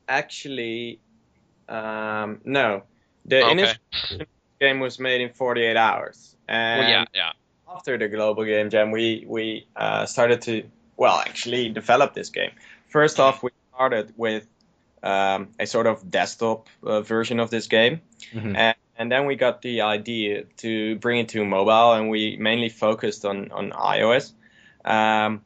actually, 0.08 1.00
um, 1.70 2.42
no. 2.44 2.84
The 3.26 3.42
Okay. 3.42 3.52
initial 3.52 3.80
game 4.60 4.80
was 4.80 5.00
made 5.00 5.22
in 5.22 5.30
48 5.34 5.78
hours, 5.78 6.36
and 6.48 6.80
Well, 6.80 6.90
yeah, 6.90 7.06
yeah. 7.16 7.32
after 7.74 7.98
the 7.98 8.08
global 8.10 8.44
game 8.44 8.70
jam 8.70 8.92
we 8.92 9.24
we 9.28 9.66
uh, 9.76 10.06
started 10.06 10.42
to 10.42 10.64
well 10.98 11.18
actually 11.20 11.70
develop 11.70 12.14
this 12.14 12.30
game 12.30 12.52
first 12.94 13.20
off 13.20 13.44
we 13.44 13.52
started 13.74 14.14
with 14.18 14.46
um, 15.12 15.40
a 15.60 15.66
sort 15.66 15.88
of 15.88 15.96
desktop 16.10 16.68
uh, 16.84 17.02
version 17.02 17.40
of 17.40 17.50
this 17.50 17.68
game 17.68 17.96
Mhm. 18.34 18.56
and, 18.56 18.78
and 18.98 19.12
then 19.12 19.26
we 19.30 19.36
got 19.36 19.62
the 19.62 19.82
idea 19.82 20.44
to 20.64 20.72
bring 21.04 21.18
it 21.24 21.30
to 21.30 21.44
mobile 21.58 21.94
and 21.98 22.10
we 22.16 22.38
mainly 22.50 22.70
focused 22.70 23.26
on 23.26 23.38
on 23.52 23.72
ios 23.96 24.34
um, 24.86 25.42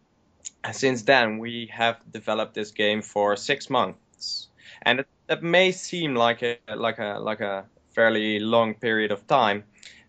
since 0.72 1.00
then 1.04 1.40
we 1.46 1.54
have 1.72 1.96
developed 2.12 2.54
this 2.54 2.72
game 2.84 3.02
for 3.02 3.36
six 3.38 3.70
months 3.70 4.50
and 4.82 5.00
it, 5.00 5.08
that 5.28 5.42
may 5.42 5.72
seem 5.72 6.10
like 6.28 6.42
a 6.44 6.58
like 6.76 7.00
a 7.00 7.12
like 7.30 7.42
a 7.54 7.66
fairly 7.96 8.40
long 8.40 8.76
period 8.76 9.12
of 9.12 9.26
time 9.28 9.64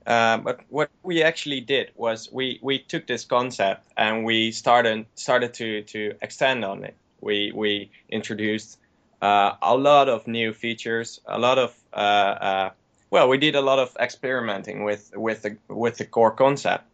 uh, 0.09 0.39
but 0.39 0.61
what 0.71 0.89
we 1.03 1.23
actually 1.23 1.61
did 1.61 1.91
was 1.95 2.33
we, 2.33 2.59
we 2.63 2.79
took 2.79 3.07
this 3.07 3.27
concept 3.27 3.87
and 3.95 4.25
we 4.25 4.53
started 4.53 5.05
started 5.15 5.53
to, 5.53 5.83
to 5.83 6.15
extend 6.23 6.65
on 6.65 6.85
it. 6.85 6.97
We 7.21 7.53
we 7.55 7.91
introduced 8.09 8.79
uh, 9.23 9.53
a 9.63 9.77
lot 9.77 10.09
of 10.09 10.27
new 10.27 10.53
features, 10.53 11.21
a 11.27 11.39
lot 11.39 11.59
of 11.59 11.75
uh, 11.93 11.97
uh, 11.97 12.71
well, 13.11 13.29
we 13.29 13.39
did 13.39 13.55
a 13.55 13.61
lot 13.61 13.79
of 13.79 13.97
experimenting 14.01 14.85
with 14.85 15.11
with 15.15 15.43
the 15.43 15.57
with 15.69 15.97
the 15.99 16.05
core 16.05 16.31
concept, 16.33 16.85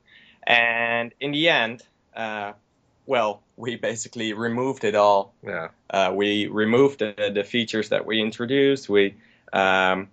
and 0.47 1.12
in 1.21 1.32
the 1.32 1.49
end, 1.49 1.82
uh, 2.17 2.53
well, 3.06 3.43
we 3.56 3.77
basically 3.77 4.32
removed 4.32 4.84
it 4.84 4.94
all 4.94 5.34
Yeah. 5.43 5.69
uh, 5.91 6.13
we 6.15 6.46
removed 6.46 6.98
the, 6.98 7.31
the 7.34 7.44
features 7.44 7.89
that 7.89 8.06
we 8.06 8.20
introduced. 8.20 8.89
We 8.89 9.15
um, 9.53 10.08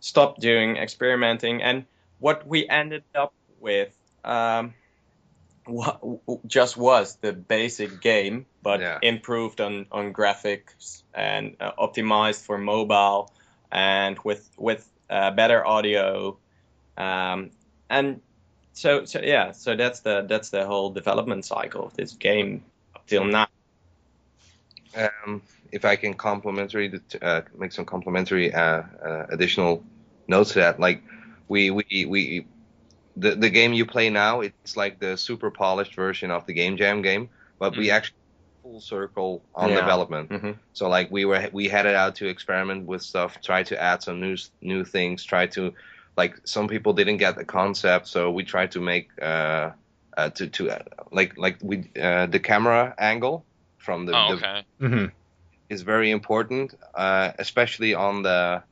stopped 0.00 0.40
doing 0.40 0.76
experimenting, 0.76 1.62
and 1.62 1.84
what 2.18 2.46
we 2.46 2.68
ended 2.68 3.04
up 3.14 3.32
with 3.60 3.96
um, 4.24 4.74
just 6.46 6.76
was 6.76 7.16
the 7.16 7.32
basic 7.32 8.00
game, 8.00 8.46
but 8.62 8.80
Yeah. 8.80 8.98
improved 9.02 9.60
on, 9.60 9.86
on 9.92 10.12
graphics 10.12 11.02
and 11.14 11.56
uh, 11.60 11.72
optimized 11.78 12.44
for 12.44 12.58
mobile, 12.58 13.30
and 13.70 14.18
with 14.24 14.48
with 14.58 14.88
uh, 15.08 15.30
better 15.30 15.64
audio, 15.64 16.36
um, 16.96 17.50
and 17.88 18.20
so 18.72 19.04
so 19.04 19.20
yeah. 19.22 19.52
So 19.52 19.76
that's 19.76 20.00
the 20.00 20.22
that's 20.22 20.50
the 20.50 20.66
whole 20.66 20.90
development 20.90 21.44
cycle 21.44 21.86
of 21.86 21.94
this 21.94 22.12
game 22.12 22.64
up 22.94 23.06
till 23.06 23.24
now. 23.24 23.46
um, 24.96 25.42
if 25.70 25.84
I 25.84 25.96
can 25.96 26.14
complimentary 26.14 27.00
uh, 27.20 27.42
make 27.56 27.72
some 27.72 27.84
complimentary 27.84 28.52
uh, 28.52 28.82
uh, 29.04 29.26
additional 29.30 29.84
notes 30.28 30.52
to 30.52 30.60
that, 30.60 30.80
like 30.80 31.02
we 31.48 31.70
we 31.70 31.84
we 32.08 32.46
the 33.16 33.34
the 33.36 33.50
game 33.50 33.72
you 33.72 33.86
play 33.86 34.10
now, 34.10 34.40
it's 34.40 34.76
like 34.76 34.98
the 35.00 35.16
super 35.16 35.50
polished 35.50 35.94
version 35.94 36.30
of 36.30 36.46
the 36.46 36.54
Game 36.54 36.76
Jam 36.76 37.02
game, 37.02 37.30
but 37.58 37.76
we 37.76 37.88
Mhm. 37.88 37.92
actually 37.92 38.16
full 38.62 38.80
circle 38.80 39.44
on 39.54 39.70
Yeah. 39.70 39.74
development. 39.74 40.30
Mhm. 40.30 40.58
So 40.72 40.88
like 40.88 41.10
we 41.10 41.24
were 41.24 41.48
we 41.52 41.68
headed 41.68 41.94
out 41.94 42.16
to 42.16 42.28
experiment 42.28 42.86
with 42.86 43.02
stuff, 43.02 43.40
try 43.42 43.62
to 43.64 43.80
add 43.80 44.02
some 44.02 44.20
new 44.20 44.36
new 44.60 44.84
things, 44.84 45.24
try 45.24 45.46
to 45.48 45.74
like 46.16 46.34
some 46.46 46.68
people 46.68 46.92
didn't 46.94 47.18
get 47.18 47.36
the 47.36 47.44
concept, 47.44 48.06
so 48.08 48.30
we 48.30 48.44
tried 48.44 48.72
to 48.72 48.80
make 48.80 49.08
uh, 49.20 49.70
uh 50.16 50.30
to 50.30 50.48
to 50.48 50.70
uh, 50.70 50.82
like 51.10 51.36
like 51.36 51.58
we 51.62 51.90
uh, 52.00 52.26
the 52.26 52.40
camera 52.40 52.94
angle 52.98 53.46
from 53.78 54.06
the, 54.06 54.12
Oh, 54.14 54.28
the 54.28 54.34
okay. 54.36 54.64
hmm 54.80 55.06
is 55.68 55.82
very 55.82 56.10
important, 56.10 56.74
uh, 56.94 57.32
especially 57.38 57.94
on 57.94 58.22
the 58.22 58.62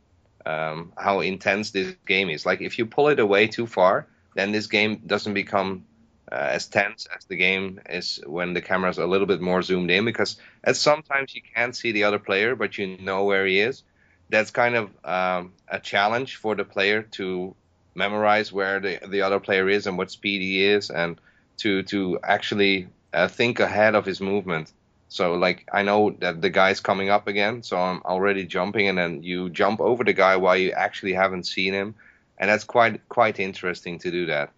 um, 0.47 0.93
how 0.97 1.21
intense 1.21 1.71
this 1.71 1.95
game 2.07 2.31
is. 2.31 2.45
Like 2.47 2.61
if 2.61 2.79
you 2.79 2.87
pull 2.87 3.09
it 3.09 3.19
away 3.21 3.47
too 3.47 3.67
far, 3.67 4.09
then 4.41 4.53
this 4.53 4.67
game 4.67 5.03
doesn't 5.07 5.35
become 5.35 5.85
uh, 6.33 6.49
as 6.57 6.67
tense 6.67 7.07
as 7.15 7.25
the 7.27 7.37
game 7.37 7.81
is 7.89 8.21
when 8.27 8.55
the 8.55 8.63
camera's 8.63 8.99
a 8.99 9.07
little 9.07 9.27
bit 9.27 9.41
more 9.41 9.63
zoomed 9.63 9.91
in. 9.91 10.05
Because 10.05 10.37
at 10.65 10.77
sometimes 10.77 11.35
you 11.35 11.43
can't 11.55 11.77
see 11.77 11.93
the 11.93 12.05
other 12.05 12.19
player, 12.19 12.57
but 12.57 12.79
you 12.79 12.97
know 12.99 13.25
where 13.25 13.47
he 13.47 13.61
is. 13.61 13.83
That's 14.31 14.51
kind 14.51 14.77
of 14.77 14.91
um, 15.05 15.53
a 15.69 15.79
challenge 15.79 16.37
for 16.37 16.55
the 16.55 16.65
player 16.65 17.03
to 17.19 17.55
memorize 17.95 18.53
where 18.53 18.81
the 18.81 19.01
the 19.09 19.23
other 19.23 19.41
player 19.41 19.69
is 19.69 19.87
and 19.87 19.99
what 19.99 20.11
speed 20.11 20.41
he 20.41 20.65
is, 20.65 20.91
and 20.91 21.21
to 21.59 21.83
to 21.85 22.19
actually 22.23 22.89
uh, 23.13 23.29
think 23.29 23.61
ahead 23.61 23.95
of 23.95 24.07
his 24.07 24.21
movement. 24.21 24.73
So 25.09 25.35
like 25.35 25.69
I 25.73 25.83
know 25.83 26.11
that 26.21 26.41
the 26.41 26.51
guy's 26.51 26.81
coming 26.81 27.11
up 27.11 27.27
again, 27.27 27.65
so 27.65 27.77
I'm 27.77 28.01
already 28.05 28.45
jumping, 28.45 28.89
and 28.89 28.97
then 28.97 29.23
you 29.25 29.51
jump 29.51 29.81
over 29.81 30.05
the 30.05 30.13
guy 30.13 30.37
while 30.37 30.57
you 30.57 30.71
actually 30.71 31.15
haven't 31.15 31.47
seen 31.47 31.75
him, 31.75 31.97
and 32.41 32.51
that's 32.51 32.65
quite 32.65 33.09
quite 33.09 33.39
interesting 33.39 34.01
to 34.01 34.11
do 34.11 34.27
that. 34.27 34.51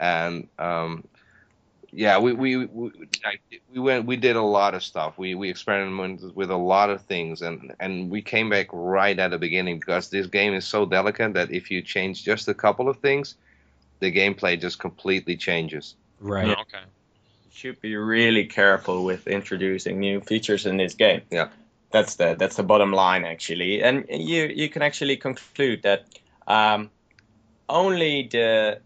And 0.00 0.48
um, 0.58 1.04
yeah, 1.92 2.18
we 2.18 2.32
we 2.32 2.56
we, 2.66 2.90
I- 3.24 3.38
we 3.72 3.80
went 3.80 4.06
we 4.06 4.16
did 4.16 4.36
a 4.36 4.42
lot 4.42 4.74
of 4.74 4.82
stuff. 4.82 5.18
We 5.18 5.34
we 5.36 5.50
experimented 5.50 6.34
with 6.34 6.50
a 6.50 6.56
lot 6.56 6.90
of 6.90 7.02
things, 7.02 7.42
and 7.42 7.74
and 7.78 8.10
we 8.10 8.22
came 8.22 8.50
back 8.50 8.68
right 8.72 9.18
at 9.18 9.30
the 9.30 9.38
beginning 9.38 9.78
because 9.78 10.10
this 10.10 10.26
game 10.26 10.54
is 10.54 10.66
so 10.66 10.86
delicate 10.86 11.34
that 11.34 11.52
if 11.52 11.70
you 11.70 11.82
change 11.82 12.24
just 12.24 12.48
a 12.48 12.54
couple 12.54 12.88
of 12.88 12.98
things, 12.98 13.36
the 14.00 14.10
gameplay 14.10 14.60
just 14.60 14.78
completely 14.78 15.36
changes. 15.36 15.94
Right. 16.20 16.48
Oh, 16.48 16.62
okay. 16.62 16.84
should 17.52 17.80
be 17.80 17.96
really 17.96 18.46
careful 18.46 19.04
with 19.04 19.26
introducing 19.26 19.98
new 20.00 20.20
features 20.20 20.66
in 20.66 20.76
this 20.76 20.94
game. 20.94 21.22
Yeah. 21.30 21.48
That's 21.90 22.16
the 22.16 22.34
that's 22.38 22.56
the 22.56 22.62
bottom 22.62 22.92
line 22.92 23.24
actually, 23.24 23.82
and 23.82 24.04
you 24.10 24.44
you 24.44 24.68
can 24.68 24.82
actually 24.82 25.16
conclude 25.16 25.82
that 25.82 26.04
um, 26.46 26.90
only 27.68 28.28
the 28.30 28.80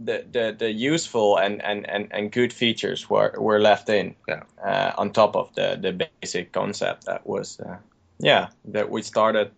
the, 0.00 0.24
the, 0.30 0.54
the 0.56 0.70
useful 0.70 1.38
and, 1.38 1.60
and, 1.60 1.88
and, 1.90 2.08
and 2.12 2.30
good 2.30 2.52
features 2.52 3.10
were, 3.10 3.34
were 3.36 3.58
left 3.58 3.88
in 3.88 4.14
Yeah. 4.28 4.44
uh, 4.64 4.92
on 4.96 5.12
top 5.12 5.34
of 5.34 5.52
the, 5.56 5.76
the 5.80 6.08
basic 6.22 6.52
concept 6.52 7.06
that 7.06 7.26
was 7.26 7.58
uh, 7.58 7.78
yeah 8.20 8.48
that 8.66 8.90
we 8.90 9.02
started 9.02 9.50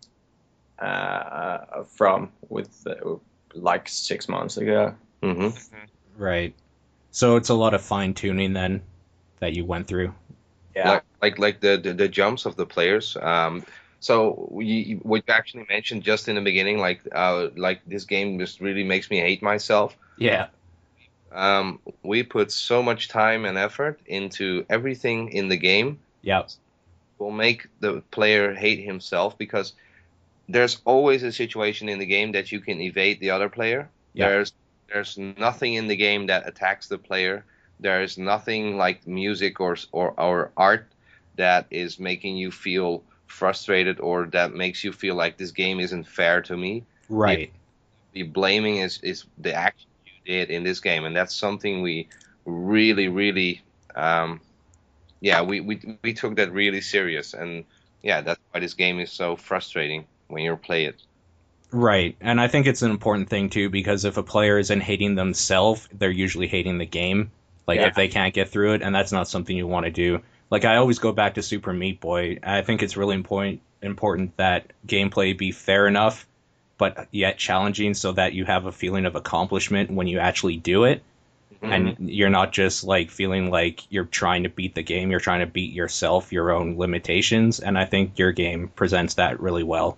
uh, 0.81 0.85
uh, 0.85 1.83
from 1.83 2.31
with 2.49 2.87
uh, 2.87 3.17
like 3.53 3.87
six 3.87 4.27
months 4.27 4.57
ago. 4.57 4.95
hmm 5.21 5.49
Right. 6.17 6.55
So 7.11 7.35
it's 7.35 7.49
a 7.49 7.53
lot 7.53 7.73
of 7.73 7.81
fine 7.81 8.13
tuning 8.13 8.53
then 8.53 8.81
that 9.39 9.53
you 9.53 9.65
went 9.65 9.87
through. 9.87 10.13
Yeah. 10.75 10.89
Like 10.89 11.03
like 11.21 11.39
like 11.39 11.59
the, 11.59 11.77
the 11.77 11.93
the 11.93 12.07
jumps 12.07 12.45
of 12.45 12.55
the 12.55 12.65
players. 12.65 13.15
Um, 13.21 13.63
so 14.01 14.49
we 14.51 14.99
what 15.03 15.23
you 15.27 15.33
actually 15.33 15.65
mentioned 15.69 16.03
just 16.03 16.27
in 16.29 16.35
the 16.35 16.41
beginning, 16.41 16.79
like 16.79 17.01
uh, 17.15 17.49
like 17.55 17.81
this 17.87 18.05
game 18.05 18.39
just 18.39 18.61
really 18.61 18.83
makes 18.83 19.09
me 19.09 19.19
hate 19.19 19.41
myself. 19.43 19.97
Yeah. 20.17 20.49
Um, 21.31 21.79
we 22.03 22.23
put 22.23 22.51
so 22.51 22.83
much 22.83 23.07
time 23.09 23.45
and 23.45 23.57
effort 23.57 24.01
into 24.05 24.65
everything 24.69 25.31
in 25.31 25.47
the 25.49 25.57
game 25.57 25.99
Yeah. 26.21 26.43
will 27.19 27.31
make 27.31 27.67
the 27.79 28.01
player 28.11 28.53
hate 28.53 28.83
himself 28.83 29.37
because 29.37 29.73
there's 30.49 30.81
always 30.85 31.23
a 31.23 31.31
situation 31.31 31.89
in 31.89 31.99
the 31.99 32.05
game 32.05 32.33
that 32.33 32.51
you 32.51 32.59
can 32.59 32.81
evade 32.81 33.19
the 33.21 33.31
other 33.31 33.49
player. 33.49 33.89
Yeah. 34.13 34.29
There's 34.29 34.53
there's 34.93 35.17
nothing 35.17 35.75
in 35.75 35.87
the 35.87 35.95
game 35.95 36.27
that 36.27 36.47
attacks 36.47 36.87
the 36.89 36.97
player. 36.97 37.45
There 37.79 38.03
is 38.03 38.17
nothing 38.17 38.77
like 38.77 39.07
music 39.07 39.61
or 39.61 39.77
or 39.93 40.11
or 40.19 40.51
art 40.57 40.87
that 41.37 41.67
is 41.71 41.99
making 41.99 42.37
you 42.37 42.51
feel 42.51 43.03
frustrated 43.31 43.99
or 43.99 44.25
that 44.27 44.53
makes 44.53 44.83
you 44.83 44.91
feel 44.91 45.15
like 45.15 45.37
this 45.37 45.51
game 45.51 45.79
isn't 45.79 46.07
fair 46.07 46.41
to 46.43 46.55
me. 46.55 46.83
Right. 47.09 47.51
The 48.13 48.23
blaming 48.23 48.77
is 48.77 48.99
is 49.01 49.25
the 49.37 49.53
action 49.53 49.89
you 50.05 50.33
did 50.33 50.49
in 50.49 50.63
this 50.63 50.79
game, 50.81 51.05
and 51.05 51.15
that's 51.15 51.35
something 51.35 51.81
we 51.81 52.07
really 52.45 53.07
really 53.07 53.61
um, 53.95 54.39
yeah 55.21 55.41
we, 55.41 55.61
we 55.61 55.97
we 56.03 56.13
took 56.13 56.35
that 56.35 56.51
really 56.51 56.81
serious, 56.81 57.33
and 57.33 57.65
yeah 58.03 58.21
that's 58.21 58.39
why 58.51 58.59
this 58.59 58.73
game 58.73 58.99
is 58.99 59.11
so 59.11 59.35
frustrating 59.35 60.05
when 60.27 60.43
you 60.43 60.55
play 60.57 60.85
it. 60.85 61.01
Right. 61.71 62.17
And 62.19 62.39
I 62.41 62.47
think 62.49 62.67
it's 62.67 62.81
an 62.81 62.91
important 62.91 63.29
thing 63.29 63.49
too 63.49 63.69
because 63.69 64.03
if 64.03 64.17
a 64.17 64.23
player 64.23 64.59
isn't 64.59 64.81
hating 64.81 65.15
themselves, 65.15 65.87
they're 65.93 66.11
usually 66.11 66.47
hating 66.47 66.77
the 66.77 66.85
game. 66.85 67.31
Like 67.67 67.79
Yeah. 67.79 67.87
if 67.87 67.95
they 67.95 68.09
can't 68.09 68.33
get 68.33 68.49
through 68.49 68.73
it, 68.73 68.81
and 68.81 68.93
that's 68.93 69.11
not 69.13 69.29
something 69.29 69.55
you 69.55 69.67
want 69.67 69.85
to 69.85 69.91
do. 69.91 70.21
Like 70.51 70.65
I 70.65 70.75
always 70.75 70.99
go 70.99 71.13
back 71.13 71.35
to 71.35 71.41
Super 71.41 71.73
Meat 71.73 72.01
Boy. 72.01 72.37
I 72.43 72.61
think 72.61 72.83
it's 72.83 72.97
really 72.97 73.15
important 73.15 73.61
important 73.81 74.37
that 74.37 74.73
gameplay 74.85 75.35
be 75.35 75.51
fair 75.51 75.87
enough, 75.87 76.27
but 76.77 77.07
yet 77.09 77.37
challenging, 77.37 77.93
so 77.93 78.11
that 78.11 78.33
you 78.33 78.45
have 78.45 78.65
a 78.65 78.71
feeling 78.71 79.05
of 79.05 79.15
accomplishment 79.15 79.89
when 79.89 80.07
you 80.07 80.19
actually 80.19 80.57
do 80.57 80.83
it, 80.83 81.01
and 81.61 81.95
you're 81.99 82.29
not 82.29 82.51
just 82.51 82.83
like 82.83 83.09
feeling 83.09 83.49
like 83.49 83.89
you're 83.89 84.05
trying 84.05 84.43
to 84.43 84.49
beat 84.49 84.75
the 84.75 84.83
game. 84.83 85.09
You're 85.09 85.21
trying 85.21 85.39
to 85.39 85.47
beat 85.47 85.73
yourself, 85.73 86.33
your 86.33 86.51
own 86.51 86.77
limitations, 86.77 87.61
and 87.61 87.77
I 87.77 87.85
think 87.85 88.19
your 88.19 88.33
game 88.33 88.67
presents 88.67 89.15
that 89.15 89.39
really 89.39 89.63
well. 89.63 89.97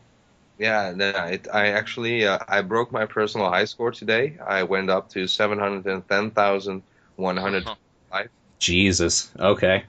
Yeah, 0.60 0.94
no, 0.96 1.10
it, 1.10 1.48
I 1.52 1.70
actually 1.70 2.28
uh, 2.28 2.38
I 2.48 2.62
broke 2.62 2.92
my 2.92 3.06
personal 3.08 3.50
high 3.50 3.66
score 3.66 3.92
today. 3.92 4.38
I 4.46 4.64
went 4.64 4.92
up 4.92 5.10
to 5.10 5.28
seven 5.28 5.58
hundred 5.58 5.88
and 5.88 6.08
ten 6.08 6.30
thousand 6.30 6.84
one 7.16 7.38
hundred. 7.38 7.66
Uh-huh. 7.66 8.24
Jesus. 8.60 9.30
Okay. 9.38 9.84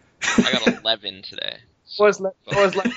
I 0.45 0.50
got 0.50 0.62
11 0.62 1.23
today. 1.23 1.57
Was 1.99 2.21
like, 2.21 2.35
was 2.47 2.75
like 2.75 2.88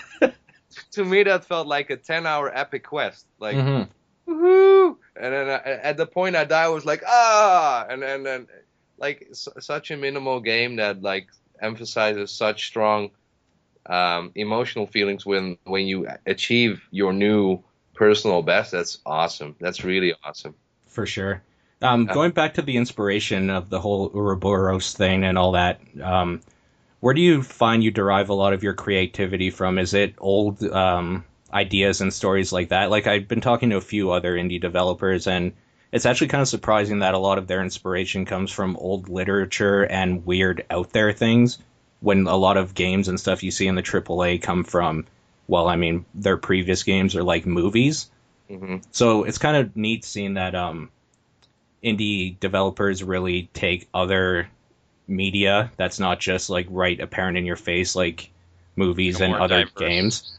to 0.92 1.06
me 1.06 1.24
that 1.24 1.46
felt 1.46 1.68
like 1.68 1.90
a 1.90 1.98
ten 1.98 2.26
hour 2.26 2.52
epic 2.56 2.84
quest. 2.86 3.26
Like 3.40 3.56
Mhm. 3.58 3.88
woohoo! 4.28 4.98
And 5.20 5.34
then 5.34 5.50
I, 5.50 5.56
at 5.90 5.98
the 5.98 6.06
point 6.08 6.36
I 6.36 6.44
died, 6.46 6.66
I 6.66 6.70
was 6.70 6.86
like 6.86 7.04
ah, 7.08 7.86
and 7.90 8.02
then 8.02 8.24
then 8.24 8.48
like 8.98 9.28
s- 9.32 9.48
such 9.60 9.92
a 9.92 9.98
minimal 9.98 10.40
game 10.40 10.78
that 10.78 11.02
like 11.02 11.28
emphasizes 11.62 12.32
such 12.32 12.68
strong 12.68 13.12
um, 13.86 14.32
emotional 14.36 14.86
feelings 14.88 15.26
when 15.26 15.58
when 15.64 15.88
you 15.88 16.08
achieve 16.26 16.82
your 16.92 17.14
new 17.14 17.64
personal 17.94 18.42
best. 18.42 18.72
That's 18.72 19.00
awesome. 19.06 19.56
That's 19.60 19.84
really 19.84 20.14
awesome. 20.24 20.56
For 20.88 21.06
sure. 21.06 21.42
Um, 21.82 22.08
Uh, 22.10 22.14
going 22.14 22.32
back 22.32 22.56
to 22.56 22.62
the 22.64 22.76
inspiration 22.78 23.50
of 23.50 23.70
the 23.70 23.80
whole 23.80 24.10
Ouroboros 24.14 24.94
thing 24.94 25.24
and 25.24 25.38
all 25.38 25.52
that, 25.52 25.80
um, 26.02 26.42
where 27.08 27.14
do 27.14 27.22
you 27.22 27.42
find 27.42 27.86
you 27.86 27.90
derive 27.90 28.28
a 28.28 28.34
lot 28.34 28.52
of 28.52 28.64
your 28.64 28.74
creativity 28.74 29.50
from? 29.50 29.80
Is 29.80 29.94
it 29.94 30.16
old 30.18 30.62
um, 30.62 31.24
ideas 31.54 32.02
and 32.02 32.14
stories 32.14 32.52
like 32.52 32.68
that? 32.68 32.90
Like 32.90 33.08
I've 33.08 33.30
been 33.30 33.40
talking 33.40 33.70
to 33.70 33.78
a 33.78 33.82
few 33.82 34.12
other 34.12 34.36
indie 34.36 34.60
developers, 34.60 35.26
and 35.26 35.54
it's 35.94 36.06
actually 36.06 36.28
kind 36.28 36.42
of 36.42 36.50
surprising 36.50 37.00
that 37.00 37.14
a 37.14 37.18
lot 37.18 37.38
of 37.38 37.48
their 37.48 37.62
inspiration 37.62 38.26
comes 38.26 38.52
from 38.52 38.76
old 38.76 39.08
literature 39.08 39.84
and 39.84 40.26
weird 40.26 40.66
out 40.70 40.92
there 40.92 41.14
things. 41.14 41.60
When 42.02 42.28
a 42.28 42.36
lot 42.36 42.58
of 42.58 42.74
games 42.74 43.08
and 43.08 43.18
stuff 43.18 43.42
you 43.42 43.52
see 43.52 43.68
in 43.68 43.76
the 43.76 43.84
AAA 43.84 44.42
come 44.42 44.66
from, 44.66 45.06
well, 45.48 45.70
I 45.70 45.78
mean, 45.78 46.04
their 46.14 46.36
previous 46.36 46.84
games 46.84 47.16
are 47.16 47.24
like 47.24 47.46
movies. 47.46 48.12
hmm 48.50 48.80
So 48.92 49.24
it's 49.24 49.38
kind 49.38 49.56
of 49.56 49.78
neat 49.78 50.04
seeing 50.04 50.34
that 50.34 50.56
um, 50.56 50.90
indie 51.82 52.38
developers 52.38 53.02
really 53.02 53.50
take 53.54 53.88
other 53.94 54.50
media 55.08 55.72
that's 55.78 56.00
not 56.00 56.20
just 56.20 56.50
like 56.50 56.68
right 56.70 57.00
apparent 57.00 57.38
in 57.38 57.46
your 57.46 57.56
face, 57.56 57.96
like 57.96 58.30
movies 58.76 59.22
and 59.22 59.34
other 59.34 59.66
games, 59.78 60.38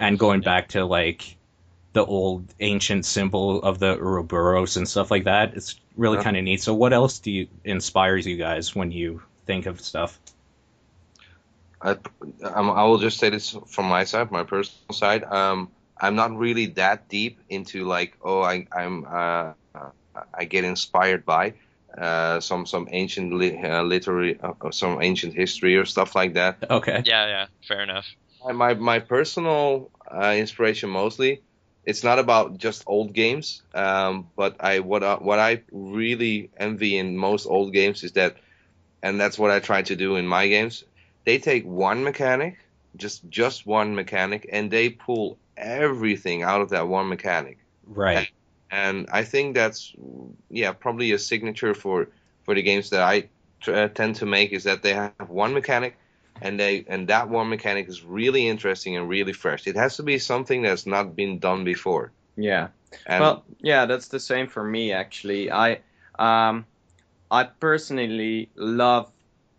and 0.00 0.18
going 0.18 0.42
yeah. 0.42 0.44
back 0.44 0.68
to 0.68 0.84
like 0.84 1.36
the 1.92 2.04
old 2.04 2.44
ancient 2.60 3.04
symbol 3.04 3.62
of 3.62 3.78
the 3.78 3.96
Ouroboros 3.96 4.76
and 4.76 4.86
stuff 4.88 5.10
like 5.10 5.24
that. 5.24 5.54
It's 5.54 5.80
really 5.96 6.18
Yeah. 6.18 6.24
kind 6.24 6.36
of 6.36 6.44
neat. 6.44 6.62
So 6.62 6.74
what 6.74 6.92
else 6.92 7.18
do 7.18 7.30
you 7.30 7.48
inspires 7.64 8.26
you 8.26 8.36
guys 8.36 8.74
when 8.74 8.92
you 8.92 9.22
think 9.46 9.66
of 9.66 9.80
stuff? 9.80 10.18
I, 11.80 11.96
um, 12.42 12.70
I 12.70 12.84
will 12.84 12.98
just 12.98 13.18
say 13.18 13.30
this 13.30 13.56
from 13.68 13.86
my 13.86 14.04
side, 14.04 14.30
my 14.30 14.42
personal 14.42 14.92
side. 14.92 15.24
Um, 15.24 15.70
I'm 16.00 16.16
not 16.16 16.36
really 16.36 16.66
that 16.66 17.08
deep 17.08 17.38
into 17.48 17.84
like, 17.84 18.16
oh, 18.22 18.42
I, 18.42 18.66
I'm, 18.72 19.06
uh, 19.08 19.52
I 20.34 20.44
get 20.44 20.64
inspired 20.64 21.24
by 21.24 21.54
uh, 21.96 22.40
some 22.40 22.66
some 22.66 22.88
ancient 22.90 23.32
li- 23.32 23.58
uh, 23.62 23.82
literary, 23.82 24.38
uh, 24.40 24.70
some 24.70 25.02
ancient 25.02 25.34
history 25.34 25.76
or 25.76 25.84
stuff 25.84 26.14
like 26.14 26.34
that. 26.34 26.58
Okay. 26.70 27.02
Yeah, 27.04 27.26
yeah, 27.26 27.46
fair 27.66 27.82
enough. 27.82 28.06
My 28.44 28.52
my, 28.52 28.74
my 28.74 28.98
personal 28.98 29.90
uh, 30.10 30.34
inspiration 30.36 30.90
mostly, 30.90 31.42
it's 31.84 32.04
not 32.04 32.18
about 32.18 32.58
just 32.58 32.84
old 32.86 33.12
games. 33.12 33.62
Um, 33.74 34.28
but 34.36 34.56
I 34.60 34.80
what 34.80 35.02
I, 35.02 35.14
what 35.14 35.38
I 35.38 35.62
really 35.72 36.50
envy 36.58 36.98
in 36.98 37.16
most 37.16 37.46
old 37.46 37.72
games 37.72 38.04
is 38.04 38.12
that, 38.12 38.36
and 39.02 39.20
that's 39.20 39.38
what 39.38 39.50
I 39.50 39.60
try 39.60 39.82
to 39.82 39.96
do 39.96 40.16
in 40.16 40.26
my 40.26 40.48
games. 40.48 40.84
They 41.24 41.38
take 41.38 41.64
one 41.64 42.04
mechanic, 42.04 42.58
just 42.96 43.28
just 43.28 43.66
one 43.66 43.94
mechanic, 43.94 44.48
and 44.52 44.70
they 44.70 44.90
pull 44.90 45.38
everything 45.56 46.42
out 46.42 46.60
of 46.60 46.70
that 46.70 46.86
one 46.88 47.08
mechanic. 47.08 47.58
Right. 47.86 48.28
And 48.70 49.08
I 49.12 49.24
think 49.24 49.54
that's 49.54 49.94
yeah 50.50 50.72
probably 50.72 51.12
a 51.12 51.18
signature 51.18 51.74
for 51.74 52.08
for 52.44 52.54
the 52.54 52.62
games 52.62 52.90
that 52.90 53.02
I 53.02 53.28
t- 53.62 53.72
uh, 53.72 53.88
tend 53.88 54.16
to 54.16 54.26
make 54.26 54.52
is 54.52 54.64
that 54.64 54.82
they 54.82 54.94
have 54.94 55.28
one 55.28 55.54
mechanic 55.54 55.96
and 56.40 56.58
they 56.58 56.84
and 56.88 57.08
that 57.08 57.28
one 57.28 57.48
mechanic 57.48 57.88
is 57.88 58.04
really 58.04 58.46
interesting 58.48 58.96
and 58.96 59.08
really 59.08 59.32
fresh. 59.32 59.66
It 59.66 59.76
has 59.76 59.96
to 59.96 60.02
be 60.02 60.18
something 60.18 60.62
that's 60.62 60.86
not 60.86 61.16
been 61.16 61.38
done 61.38 61.64
before. 61.64 62.12
Yeah. 62.36 62.68
And 63.06 63.20
well, 63.20 63.44
yeah, 63.60 63.86
that's 63.86 64.08
the 64.08 64.20
same 64.20 64.48
for 64.48 64.64
me 64.64 64.92
actually. 64.92 65.50
I 65.50 65.80
um, 66.18 66.66
I 67.30 67.44
personally 67.44 68.50
love 68.54 69.10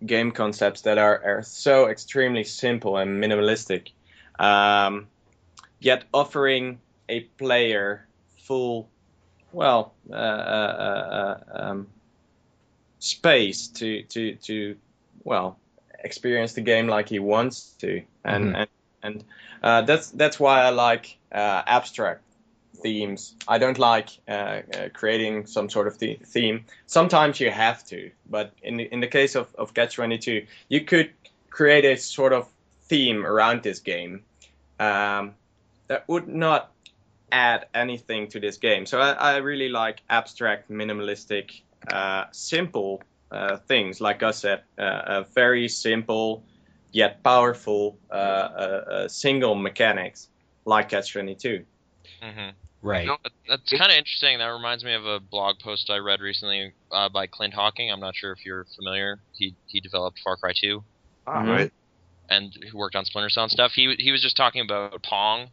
game 0.06 0.32
concepts 0.32 0.82
that 0.82 0.98
are, 0.98 1.22
are 1.24 1.44
so 1.44 1.88
extremely 1.88 2.44
simple 2.44 2.98
and 2.98 3.22
minimalistic, 3.22 3.92
um, 4.38 5.08
yet 5.80 6.06
offering 6.14 6.80
a 7.08 7.22
player 7.22 8.08
full, 8.38 8.90
well, 9.52 9.94
uh, 10.10 10.16
uh, 10.16 11.38
uh, 11.50 11.62
um, 11.62 11.88
space 13.00 13.68
to 13.68 14.04
to 14.04 14.36
to 14.36 14.76
well 15.24 15.58
experience 16.04 16.54
the 16.54 16.62
game 16.62 16.88
like 16.88 17.10
he 17.10 17.20
wants 17.20 17.72
to, 17.80 18.02
and 18.24 18.46
Mhm. 18.46 18.56
and 18.58 18.70
and 19.04 19.24
uh, 19.64 19.82
that's 19.82 20.12
that's 20.12 20.40
why 20.40 20.62
I 20.62 20.70
like 20.70 21.18
uh, 21.32 21.62
abstract 21.66 22.22
themes. 22.82 23.36
I 23.48 23.58
don't 23.58 23.78
like 23.78 24.10
uh, 24.28 24.32
uh, 24.32 24.90
creating 24.94 25.46
some 25.48 25.70
sort 25.70 25.88
of 25.88 25.98
the- 26.00 26.20
theme. 26.26 26.66
Sometimes 26.88 27.40
you 27.40 27.52
have 27.52 27.84
to, 27.88 28.12
but 28.30 28.54
in 28.64 28.78
the, 28.78 28.84
in 28.84 29.02
the 29.02 29.08
case 29.08 29.36
of, 29.36 29.54
of 29.56 29.74
Catch 29.74 29.96
22, 29.96 30.46
you 30.70 30.82
could 30.86 31.12
create 31.50 31.84
a 31.84 31.98
sort 31.98 32.32
of 32.32 32.48
theme 32.84 33.26
around 33.26 33.64
this 33.64 33.80
game 33.80 34.24
um, 34.80 35.36
that 35.88 36.08
would 36.08 36.28
not 36.30 36.72
add 37.32 37.68
anything 37.74 38.28
to 38.30 38.40
this 38.40 38.58
game. 38.58 38.86
So 38.86 39.00
I, 39.00 39.12
I 39.12 39.38
really 39.38 39.70
like 39.70 40.02
abstract, 40.10 40.70
minimalistic, 40.70 41.52
uh, 41.92 42.26
simple 42.32 43.02
uh, 43.32 43.58
things. 43.58 44.02
Like 44.02 44.24
I 44.24 44.32
said, 44.32 44.64
uh, 44.78 45.02
a 45.06 45.26
very 45.36 45.68
simple 45.68 46.46
yet 46.92 47.24
powerful 47.24 48.00
uh, 48.12 48.14
uh, 48.14 48.84
uh, 48.92 49.08
single 49.08 49.56
mechanics 49.56 50.30
like 50.66 50.90
Catch 50.90 51.14
22. 51.14 51.66
hmm 52.22 52.50
Right. 52.82 53.08
No, 53.08 53.18
That's 53.50 53.70
kind 53.72 53.92
of 53.92 53.98
interesting. 53.98 54.40
That 54.40 54.48
reminds 54.48 54.86
me 54.86 54.94
of 54.94 55.06
a 55.06 55.20
blog 55.20 55.58
post 55.62 55.90
I 55.90 55.98
read 55.98 56.22
recently 56.22 56.74
uh, 56.92 57.10
by 57.10 57.28
Clint 57.28 57.54
Hocking. 57.54 57.92
I'm 57.92 58.00
not 58.00 58.16
sure 58.16 58.32
if 58.32 58.46
you're 58.46 58.66
familiar. 58.78 59.20
He 59.34 59.56
he 59.66 59.82
developed 59.82 60.20
Far 60.24 60.38
Cry 60.38 60.54
2 60.56 60.82
Ah, 61.28 61.42
Mhm. 61.42 61.50
right. 61.50 61.72
and 62.30 62.54
who 62.72 62.78
worked 62.78 62.96
on 62.96 63.04
Splinter 63.06 63.30
Cell 63.30 63.44
and 63.44 63.52
stuff. 63.52 63.74
He 63.74 63.96
he 64.00 64.12
was 64.12 64.22
just 64.22 64.38
talking 64.38 64.62
about 64.62 65.04
Pong 65.04 65.50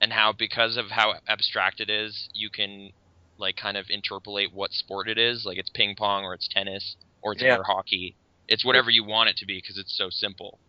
and 0.00 0.12
how 0.12 0.32
because 0.32 0.76
of 0.76 0.90
how 0.90 1.14
abstract 1.28 1.80
it 1.80 1.90
is, 1.90 2.28
you 2.34 2.50
can 2.50 2.90
like 3.38 3.56
kind 3.56 3.76
of 3.76 3.86
interpolate 3.90 4.52
what 4.52 4.72
sport 4.72 5.08
it 5.08 5.18
is. 5.18 5.44
Like 5.44 5.58
it's 5.58 5.70
ping 5.70 5.94
pong 5.96 6.24
or 6.24 6.34
it's 6.34 6.48
tennis 6.48 6.96
or 7.22 7.32
it's 7.32 7.42
Yeah. 7.42 7.54
air 7.54 7.62
hockey. 7.64 8.16
It's 8.48 8.64
whatever 8.64 8.90
you 8.90 9.04
want 9.04 9.30
it 9.30 9.36
to 9.38 9.46
be 9.46 9.58
because 9.58 9.78
it's 9.78 9.96
so 9.96 10.10
simple. 10.10 10.60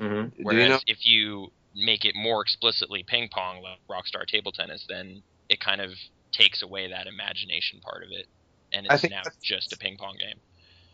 hmm 0.00 0.28
Do 0.48 0.56
you 0.56 0.66
Whereas 0.66 0.68
know? 0.68 0.80
if 0.86 1.06
you 1.06 1.52
make 1.74 2.04
it 2.04 2.14
more 2.16 2.42
explicitly 2.42 3.04
ping 3.06 3.28
pong 3.28 3.62
like 3.62 3.78
Rockstar 3.90 4.26
Table 4.26 4.52
Tennis, 4.52 4.84
then 4.88 5.22
it 5.48 5.60
kind 5.60 5.80
of 5.80 5.92
takes 6.32 6.62
away 6.62 6.88
that 6.88 7.06
imagination 7.06 7.80
part 7.80 8.02
of 8.02 8.10
it, 8.12 8.26
and 8.72 8.86
it's 8.86 9.08
now 9.08 9.22
just 9.42 9.72
a 9.72 9.76
ping 9.76 9.96
pong 9.96 10.16
game. 10.18 10.40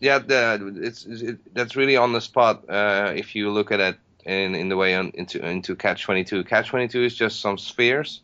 Yeah, 0.00 0.18
the, 0.18 0.74
it's, 0.82 1.04
it, 1.06 1.38
that's 1.54 1.76
really 1.76 1.96
on 1.96 2.12
the 2.12 2.20
spot. 2.20 2.68
Uh, 2.68 3.12
if 3.16 3.34
you 3.34 3.50
look 3.50 3.72
at 3.72 3.80
it 3.80 3.98
in 4.24 4.54
in 4.54 4.68
the 4.68 4.76
way 4.76 4.94
on, 4.94 5.10
into 5.14 5.44
into 5.44 5.76
Catch 5.76 6.02
Twenty 6.02 6.24
Two, 6.24 6.44
Catch 6.44 6.68
Twenty 6.68 6.88
Two 6.88 7.02
is 7.02 7.14
just 7.14 7.40
some 7.40 7.58
spheres 7.58 8.20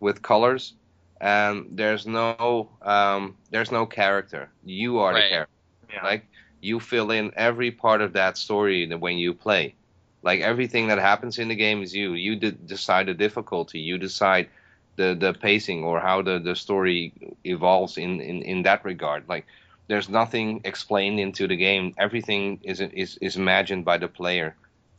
with 0.00 0.22
colors, 0.22 0.74
and 1.20 1.66
there's 1.72 2.06
no 2.06 2.68
um, 2.82 3.36
there's 3.50 3.70
no 3.70 3.86
character. 3.86 4.50
You 4.64 4.98
are 4.98 5.14
the 5.14 5.20
character. 5.20 5.52
Yeah. 5.92 6.04
Like 6.04 6.26
you 6.60 6.80
fill 6.80 7.10
in 7.10 7.32
every 7.36 7.70
part 7.70 8.00
of 8.00 8.14
that 8.14 8.38
story 8.38 8.86
when 8.94 9.18
you 9.18 9.34
play. 9.34 9.74
Like 10.22 10.40
everything 10.40 10.88
that 10.88 10.98
happens 10.98 11.38
in 11.38 11.48
the 11.48 11.54
game 11.54 11.82
is 11.82 11.94
you. 11.94 12.14
You 12.14 12.36
de- 12.36 12.52
decide 12.52 13.06
the 13.06 13.14
difficulty. 13.14 13.80
You 13.80 13.98
decide 13.98 14.48
the 14.96 15.14
the 15.14 15.34
pacing 15.34 15.84
or 15.84 16.00
how 16.00 16.22
the 16.22 16.38
the 16.38 16.56
story 16.56 17.12
evolves 17.44 17.98
in 17.98 18.20
in 18.20 18.42
in 18.42 18.62
that 18.62 18.84
regard. 18.84 19.28
Like 19.28 19.46
there's 19.86 20.08
nothing 20.08 20.62
explained 20.64 21.20
into 21.20 21.46
the 21.46 21.56
game. 21.56 21.94
Everything 21.98 22.60
is 22.62 22.80
is 22.80 23.18
is 23.20 23.36
imagined 23.36 23.84
by 23.84 23.98
the 23.98 24.08
player, 24.08 24.56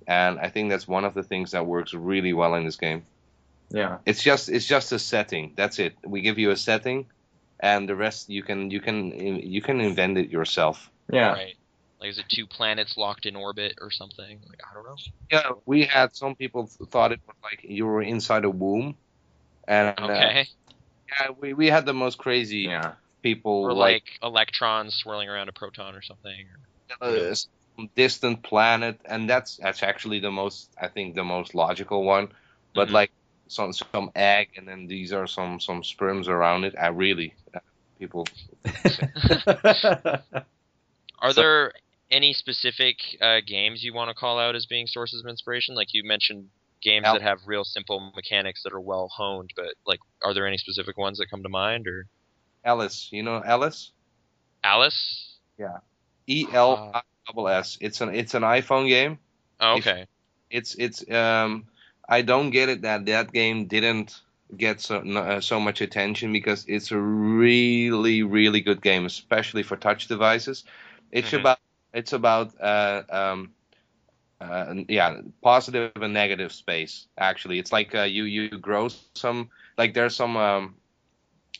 and 0.07 0.39
I 0.39 0.49
think 0.49 0.69
that's 0.69 0.87
one 0.87 1.05
of 1.05 1.13
the 1.13 1.23
things 1.23 1.51
that 1.51 1.65
works 1.65 1.93
really 1.93 2.33
well 2.33 2.55
in 2.55 2.65
this 2.65 2.77
game. 2.77 3.05
yeah. 3.69 3.97
It's 4.05 4.21
just 4.23 4.49
it's 4.49 4.65
just 4.65 4.91
a 4.91 4.99
setting. 4.99 5.53
That's 5.55 5.79
it. 5.79 5.95
We 6.05 6.21
give 6.21 6.37
you 6.39 6.51
a 6.51 6.57
setting, 6.57 7.07
and 7.59 7.87
the 7.89 7.95
rest 7.95 8.29
you 8.29 8.43
can 8.43 8.71
you 8.71 8.79
can 8.81 9.11
you 9.41 9.61
can 9.61 9.81
invent 9.81 10.17
it 10.17 10.29
yourself. 10.29 10.89
Yeah. 11.11 11.33
Right. 11.33 11.55
Like 11.99 12.09
is 12.11 12.17
it 12.19 12.25
two 12.29 12.45
planets 12.45 12.97
locked 12.97 13.25
in 13.25 13.35
orbit 13.35 13.75
or 13.81 13.89
something? 13.91 14.39
Like 14.47 14.59
I 14.69 14.73
don't 14.75 14.85
know. 14.85 14.95
Yeah, 15.31 15.51
we 15.65 15.85
had 15.85 16.15
some 16.15 16.35
people 16.35 16.69
thought 16.91 17.11
it 17.11 17.21
was 17.27 17.35
like 17.43 17.61
you 17.63 17.85
were 17.85 18.01
inside 18.03 18.45
a 18.45 18.49
womb, 18.49 18.97
and 19.67 19.93
uh, 19.99 20.03
Okay. 20.03 20.47
yeah, 21.09 21.29
we 21.39 21.53
we 21.53 21.67
had 21.67 21.85
the 21.85 21.93
most 21.93 22.17
crazy 22.17 22.67
Yeah. 22.69 22.93
people 23.23 23.63
or 23.63 23.73
like, 23.73 24.03
like 24.03 24.03
electrons 24.21 24.93
swirling 24.95 25.29
around 25.29 25.49
a 25.49 25.53
proton 25.53 25.95
or 25.95 26.01
something. 26.03 26.45
uh, 27.01 27.33
some 27.33 27.49
distant 27.95 28.43
planet, 28.43 28.99
and 29.05 29.29
that's 29.29 29.57
that's 29.57 29.83
actually 29.83 30.19
the 30.19 30.31
most 30.31 30.69
I 30.81 30.87
think 30.87 31.15
the 31.15 31.23
most 31.23 31.53
logical 31.55 32.03
one. 32.03 32.29
But 32.73 32.89
Mhm. 32.89 32.93
like 32.93 33.11
some 33.47 33.73
some 33.73 34.11
egg, 34.15 34.49
and 34.57 34.67
then 34.67 34.87
these 34.87 35.13
are 35.13 35.27
some 35.27 35.59
some 35.59 35.83
sperms 35.83 36.27
around 36.27 36.63
it. 36.65 36.75
I 36.79 36.87
really 36.87 37.33
uh, 37.53 37.59
people. 37.99 38.25
Are 41.21 41.31
So- 41.31 41.41
there 41.41 41.71
any 42.11 42.33
specific 42.33 42.97
uh, 43.21 43.39
games 43.45 43.83
you 43.83 43.93
want 43.93 44.09
to 44.09 44.13
call 44.13 44.37
out 44.39 44.55
as 44.55 44.65
being 44.65 44.87
sources 44.87 45.21
of 45.23 45.29
inspiration? 45.29 45.75
Like 45.75 45.93
you 45.93 46.03
mentioned 46.03 46.49
games 46.81 47.05
that 47.05 47.21
have 47.21 47.39
real 47.47 47.63
simple 47.63 48.11
mechanics 48.15 48.61
that 48.63 48.73
are 48.73 48.81
well 48.81 49.09
honed, 49.15 49.51
but 49.55 49.73
like 49.87 49.99
are 50.23 50.33
there 50.33 50.45
any 50.47 50.57
specific 50.57 50.97
ones 50.97 51.17
that 51.17 51.29
come 51.29 51.41
to 51.43 51.49
mind 51.49 51.87
or 51.87 52.05
Eliss, 52.65 53.11
you 53.11 53.23
know 53.23 53.41
Eliss, 53.45 53.91
Eliss? 54.63 55.37
Yeah. 55.57 55.77
E 56.27 56.45
L 56.51 56.91
I 56.93 57.01
double 57.27 57.47
S. 57.49 57.77
It's 57.81 58.01
an 58.01 58.13
it's 58.15 58.33
an 58.35 58.43
iPhone 58.43 58.87
game. 58.87 59.19
Oh, 59.59 59.75
If- 59.75 59.85
okay. 59.85 60.07
it's 60.49 60.75
it's 60.75 61.09
um 61.11 61.65
I 62.07 62.21
don't 62.21 62.51
get 62.51 62.69
it 62.69 62.81
that 62.81 63.05
that 63.05 63.31
game 63.33 63.65
didn't 63.67 64.21
get 64.55 64.81
so 64.81 64.97
uh, 64.99 65.41
so 65.41 65.59
much 65.59 65.81
attention 65.81 66.31
because 66.33 66.65
it's 66.67 66.91
a 66.91 66.99
really 66.99 68.23
really 68.23 68.61
good 68.61 68.81
game, 68.81 69.05
especially 69.05 69.63
for 69.63 69.75
touch 69.77 70.07
devices. 70.07 70.63
It's 71.11 71.33
Mhm. 71.33 71.39
about 71.39 71.59
it's 71.93 72.13
about 72.13 72.53
uh 72.61 73.03
um 73.09 73.53
uh 74.41 74.75
yeah 74.87 75.21
positive 75.41 75.91
and 75.93 76.13
negative 76.13 76.51
space 76.53 77.07
actually. 77.17 77.59
It's 77.59 77.71
like 77.71 77.95
uh, 77.95 78.03
you 78.03 78.25
you 78.25 78.49
grow 78.49 78.89
some 78.89 79.49
like 79.77 79.93
there's 79.93 80.15
some 80.15 80.35
um 80.37 80.75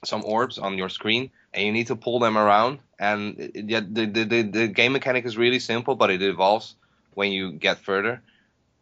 some 0.04 0.24
orbs 0.26 0.58
on 0.58 0.78
your 0.78 0.90
screen 0.90 1.30
and 1.56 1.66
you 1.66 1.74
need 1.74 1.88
to 1.88 1.96
pull 1.96 2.20
them 2.20 2.38
around 2.38 2.80
and 3.00 3.40
it- 3.40 3.52
it- 3.56 3.70
yeah, 3.70 3.82
the, 3.82 4.06
the 4.06 4.26
the 4.26 4.42
the 4.44 4.68
game 4.68 4.94
mechanic 4.94 5.26
is 5.26 5.38
really 5.38 5.60
simple 5.60 5.96
but 5.96 6.12
it 6.12 6.22
evolves 6.22 6.76
when 7.16 7.32
you 7.32 7.54
get 7.54 7.80
further 7.80 8.22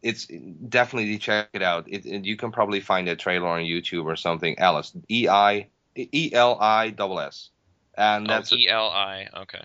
it's 0.03 0.27
definitely 0.69 1.17
check 1.17 1.49
it 1.53 1.63
out. 1.63 1.87
It, 1.87 2.05
it- 2.05 2.25
you 2.25 2.35
can 2.37 2.51
probably 2.51 2.81
find 2.81 3.07
a 3.07 3.15
trailer 3.15 3.47
on 3.47 3.61
YouTube 3.61 4.05
or 4.05 4.15
something. 4.17 4.55
Eliss, 4.57 4.91
E 5.09 5.27
I 5.29 5.67
E 5.95 6.31
L 6.33 6.57
I 6.59 6.89
double 6.91 7.19
S, 7.19 7.49
and 7.97 8.27
that's 8.27 8.51
oh, 8.53 8.55
a, 8.55 8.59
E 8.59 8.67
L 8.69 8.89
I. 8.89 9.29
Okay. 9.43 9.63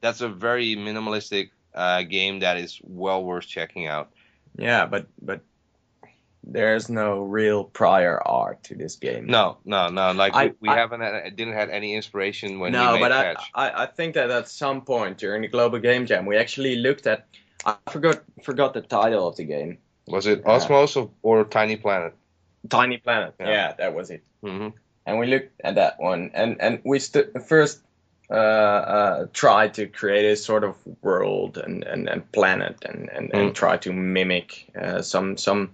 that's 0.00 0.20
a 0.20 0.28
very 0.28 0.76
minimalistic 0.76 1.50
uh, 1.74 2.02
game 2.02 2.40
that 2.40 2.56
is 2.56 2.80
well 2.82 3.24
worth 3.24 3.46
checking 3.46 3.86
out. 3.86 4.10
Yeah, 4.56 4.86
but 4.86 5.06
but 5.20 5.42
there's 6.44 6.88
no 6.88 7.20
real 7.20 7.64
prior 7.64 8.20
art 8.26 8.62
to 8.64 8.74
this 8.74 8.96
game. 8.96 9.26
No, 9.26 9.58
no, 9.64 9.88
no. 9.88 10.12
Like 10.12 10.34
I- 10.34 10.46
we, 10.46 10.52
we 10.62 10.68
I- 10.68 10.76
haven't 10.76 11.00
had, 11.00 11.36
didn't 11.36 11.54
had 11.54 11.70
any 11.70 11.94
inspiration 11.94 12.58
when 12.60 12.72
no, 12.72 12.92
we 12.94 13.00
made 13.00 13.08
but 13.08 13.12
I. 13.12 13.34
I 13.54 13.82
I 13.82 13.86
think 13.86 14.14
that 14.14 14.30
at 14.30 14.48
some 14.48 14.82
point 14.82 15.18
during 15.18 15.42
the 15.42 15.48
Global 15.48 15.78
Game 15.78 16.06
Jam, 16.06 16.26
we 16.26 16.36
actually 16.36 16.76
looked 16.76 17.06
at. 17.06 17.26
I 17.64 17.76
forgot 17.90 18.22
forgot 18.42 18.74
the 18.74 18.80
title 18.82 19.28
of 19.28 19.36
the 19.36 19.44
game. 19.44 19.78
Was 20.08 20.26
it. 20.26 20.44
Osmos 20.44 20.96
or, 20.96 21.10
or 21.22 21.44
Tiny 21.44 21.76
Planet? 21.76 22.12
Tiny 22.68 22.96
Planet. 22.98 23.34
Yeah. 23.38 23.48
Yeah, 23.48 23.72
that 23.78 23.94
was 23.94 24.10
it. 24.10 24.22
hmm 24.42 24.68
And 25.06 25.18
we 25.20 25.26
looked 25.28 25.60
at 25.64 25.76
that 25.76 26.00
one, 26.00 26.30
and 26.34 26.60
and 26.60 26.80
we 26.84 26.98
st- 26.98 27.40
first 27.46 27.80
uh, 28.30 28.34
uh, 28.34 29.26
tried 29.32 29.74
to 29.74 29.86
create 29.86 30.24
a 30.32 30.36
sort 30.36 30.64
of 30.64 30.74
world 31.02 31.58
and, 31.58 31.84
and, 31.84 32.08
and 32.08 32.32
planet, 32.32 32.76
and, 32.84 33.08
and, 33.10 33.30
and 33.34 33.50
Mm. 33.50 33.54
try 33.54 33.76
to 33.76 33.92
mimic 33.92 34.70
uh, 34.80 35.02
some 35.02 35.36
some 35.36 35.70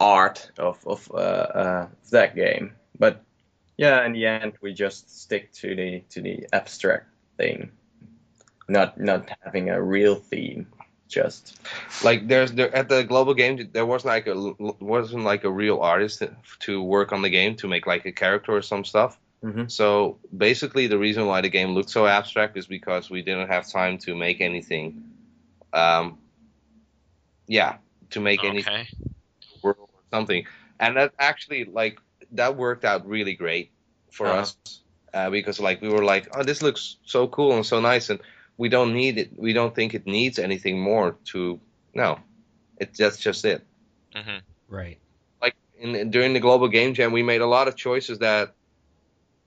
art 0.00 0.50
of 0.58 0.84
of 0.86 1.10
uh, 1.14 1.16
uh, 1.16 1.88
that 2.10 2.34
game. 2.34 2.72
But 2.98 3.22
yeah, 3.76 4.04
in 4.06 4.12
the 4.12 4.26
end, 4.26 4.54
we 4.62 4.72
just 4.72 5.22
stick 5.22 5.52
to 5.54 5.74
the 5.74 6.00
to 6.10 6.20
the 6.22 6.48
abstract 6.52 7.06
thing, 7.36 7.70
not 8.68 8.98
not 8.98 9.30
having 9.44 9.70
a 9.70 9.80
real 9.80 10.16
theme. 10.16 10.66
Just 11.08 11.60
Like 12.04 12.28
there's 12.28 12.52
there 12.52 12.74
at 12.74 12.88
the 12.88 13.02
global 13.02 13.34
game 13.34 13.68
there 13.72 13.86
was 13.86 14.04
like 14.04 14.28
a 14.28 14.34
wasn't 14.78 15.24
like 15.24 15.44
a 15.44 15.50
real 15.50 15.80
artist 15.80 16.22
to 16.60 16.82
work 16.82 17.12
on 17.12 17.22
the 17.22 17.30
game 17.30 17.56
to 17.56 17.68
make 17.68 17.86
like 17.86 18.06
a 18.06 18.12
character 18.12 18.52
or 18.52 18.62
some 18.62 18.84
stuff. 18.84 19.18
Mhm. 19.42 19.70
So 19.70 20.18
basically, 20.36 20.86
the 20.86 20.98
reason 20.98 21.26
why 21.26 21.40
the 21.40 21.48
game 21.48 21.70
looked 21.70 21.90
so 21.90 22.06
abstract 22.06 22.56
is 22.56 22.66
because 22.66 23.10
we 23.10 23.22
didn't 23.22 23.48
have 23.48 23.68
time 23.68 23.98
to 23.98 24.14
make 24.14 24.40
anything. 24.40 25.02
Um, 25.72 26.18
yeah, 27.48 27.78
to 28.10 28.20
make 28.20 28.44
anything 28.44 28.72
Okay. 28.72 28.88
world 28.92 29.10
or 29.10 29.19
something, 30.10 30.44
and 30.78 30.96
that 30.96 31.12
actually 31.18 31.64
like 31.64 31.98
that 32.32 32.56
worked 32.56 32.84
out 32.84 33.06
really 33.08 33.34
great 33.34 33.70
for 34.10 34.32
Uh-huh. 34.32 34.44
us 34.44 34.64
uh, 35.00 35.16
because 35.30 35.46
like 35.48 35.68
we 35.68 35.76
were 35.76 35.90
like, 36.04 36.16
oh, 36.22 36.32
this 36.32 36.50
looks 36.62 36.96
so 37.04 37.26
cool 37.28 37.52
and 37.54 37.64
so 37.66 37.80
nice, 37.80 38.08
and 38.10 38.20
we 38.56 38.68
don't 38.68 38.92
need 38.92 39.18
it. 39.18 39.30
We 39.36 39.52
don't 39.52 39.74
think 39.74 39.94
it 39.94 40.06
needs 40.06 40.38
anything 40.38 40.80
more 40.80 41.16
to. 41.32 41.60
No, 41.94 42.18
it 42.78 42.94
that's 42.96 43.18
just 43.18 43.44
it. 43.44 43.64
hmm 44.14 44.38
Right. 44.68 45.00
like 45.42 45.54
in, 45.78 46.10
during 46.10 46.32
the 46.32 46.40
global 46.40 46.68
game 46.68 46.94
jam 46.94 47.12
we 47.12 47.22
made 47.22 47.40
a 47.40 47.46
lot 47.46 47.68
of 47.68 47.76
choices 47.76 48.18
that 48.18 48.54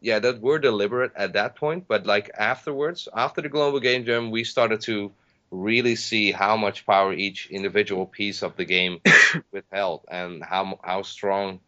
yeah 0.02 0.20
that 0.20 0.42
were 0.42 0.60
deliberate 0.60 1.12
at 1.16 1.34
that 1.34 1.56
point 1.56 1.86
but 1.88 2.06
like 2.06 2.30
afterwards 2.38 3.08
after 3.16 3.42
the 3.42 3.50
global 3.50 3.80
game 3.80 4.06
jam 4.06 4.32
we 4.32 4.44
started 4.44 4.82
to 4.82 5.12
really 5.54 5.96
see 5.96 6.32
how 6.32 6.58
much 6.58 6.86
power 6.86 7.14
each 7.14 7.50
individual 7.52 8.06
piece 8.08 8.42
of 8.42 8.56
the 8.56 8.66
game 8.66 9.00
withheld 9.52 10.02
and 10.10 10.44
how 10.44 10.80
how 10.84 11.04
strong 11.04 11.60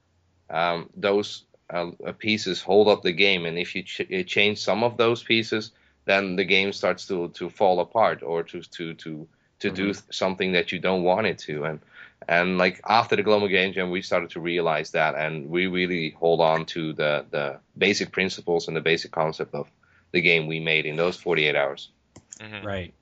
um, 0.50 0.90
those 0.96 1.44
uh, 1.74 1.92
uh, 2.06 2.12
pieces 2.12 2.62
hold 2.62 2.88
up 2.88 3.02
the 3.04 3.12
game, 3.12 3.46
and 3.46 3.58
if 3.58 3.76
you 3.76 3.84
ch- 3.84 4.28
change 4.28 4.60
some 4.60 4.84
of 4.84 4.98
those 4.98 5.24
pieces, 5.24 5.72
then 6.06 6.36
the 6.36 6.46
game 6.46 6.72
starts 6.74 7.08
to 7.08 7.30
to 7.30 7.50
fall 7.50 7.80
apart 7.80 8.24
or 8.24 8.44
to 8.44 8.62
to 8.62 8.94
to 8.96 9.28
to 9.60 9.70
do 9.72 9.90
Mhm. 9.90 10.14
something 10.14 10.52
that 10.54 10.72
you 10.72 10.80
don't 10.80 11.04
want 11.04 11.28
it 11.28 11.40
to. 11.40 11.64
And 11.66 11.80
and 12.28 12.58
like 12.58 12.82
after 12.88 13.16
the 13.16 13.24
Global 13.24 13.48
Game 13.48 13.74
Jam, 13.74 13.90
we 13.92 14.02
started 14.02 14.32
to 14.32 14.40
realize 14.40 14.92
that, 14.92 15.16
and 15.16 15.50
we 15.50 15.68
really 15.68 16.10
hold 16.12 16.42
on 16.42 16.66
to 16.68 16.94
the 16.94 17.26
the 17.32 17.60
basic 17.78 18.12
principles 18.12 18.68
and 18.68 18.76
the 18.78 18.82
basic 18.82 19.12
concept 19.12 19.54
of 19.56 19.68
the 20.12 20.22
game 20.22 20.48
we 20.48 20.60
made 20.60 20.86
in 20.86 20.96
those 20.96 21.18
48 21.18 21.56
hours. 21.56 21.90
Mhm. 22.40 22.64
Right. 22.64 22.94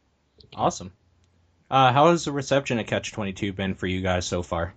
Awesome. 0.55 0.91
Uh, 1.69 1.91
how 1.91 2.11
has 2.11 2.25
the 2.25 2.31
reception 2.31 2.79
at 2.79 2.87
Catch 2.87 3.11
Twenty 3.13 3.33
Two 3.33 3.53
been 3.53 3.75
for 3.75 3.87
you 3.87 4.01
guys 4.01 4.25
so 4.25 4.43
far? 4.43 4.73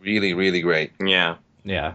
Really, 0.00 0.34
really 0.34 0.60
great. 0.60 0.92
Yeah. 1.04 1.36
Yeah. 1.64 1.94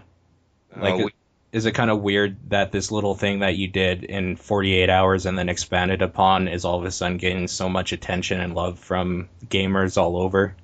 Uh, 0.74 0.96
we- 1.04 1.14
is 1.52 1.66
it 1.66 1.72
kind 1.72 1.90
of 1.90 2.00
weird 2.00 2.36
that 2.50 2.70
this 2.70 2.92
little 2.92 3.16
thing 3.16 3.40
that 3.40 3.56
you 3.56 3.66
did 3.66 4.04
in 4.04 4.36
48 4.36 4.88
hours 4.88 5.26
and 5.26 5.36
then 5.36 5.48
expanded 5.48 6.00
upon 6.00 6.46
is 6.46 6.64
all 6.64 6.78
of 6.78 6.84
a 6.84 6.92
sudden 6.92 7.16
getting 7.16 7.48
so 7.48 7.68
much 7.68 7.90
attention 7.92 8.40
and 8.40 8.54
love 8.54 8.78
from 8.78 9.28
gamers 9.46 9.96
all 10.00 10.16
over? 10.16 10.54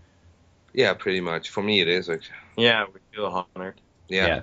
yeah, 0.72 0.92
pretty 0.94 1.20
much. 1.20 1.48
For 1.50 1.62
me, 1.62 1.80
it 1.80 1.88
is. 1.88 2.08
Actually. 2.08 2.36
Yeah, 2.56 2.84
we 2.92 3.00
feel 3.12 3.46
honored. 3.56 3.80
Yeah. 4.08 4.26
Yeah. 4.26 4.40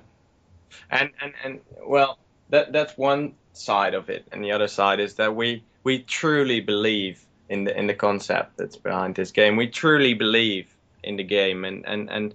and 0.89 1.12
and 1.21 1.34
and 1.43 1.60
well 1.86 2.17
that 2.49 2.73
that's 2.73 2.97
one 2.97 3.36
side 3.54 3.93
of 3.93 4.10
it 4.10 4.26
and 4.32 4.43
the 4.43 4.52
other 4.52 4.67
side 4.67 4.99
is 4.99 5.13
that 5.15 5.36
we 5.36 5.63
we 5.84 5.99
truly 5.99 6.60
believe 6.60 7.23
in 7.53 7.65
the 7.65 7.73
in 7.79 7.87
the 7.87 7.93
concept 8.07 8.57
that's 8.57 8.77
behind 8.83 9.15
this 9.15 9.31
game 9.31 9.55
we 9.59 9.67
truly 9.67 10.13
believe 10.15 10.65
in 11.03 11.17
the 11.17 11.23
game 11.23 11.67
and 11.67 11.85
and 11.87 12.09
and 12.09 12.33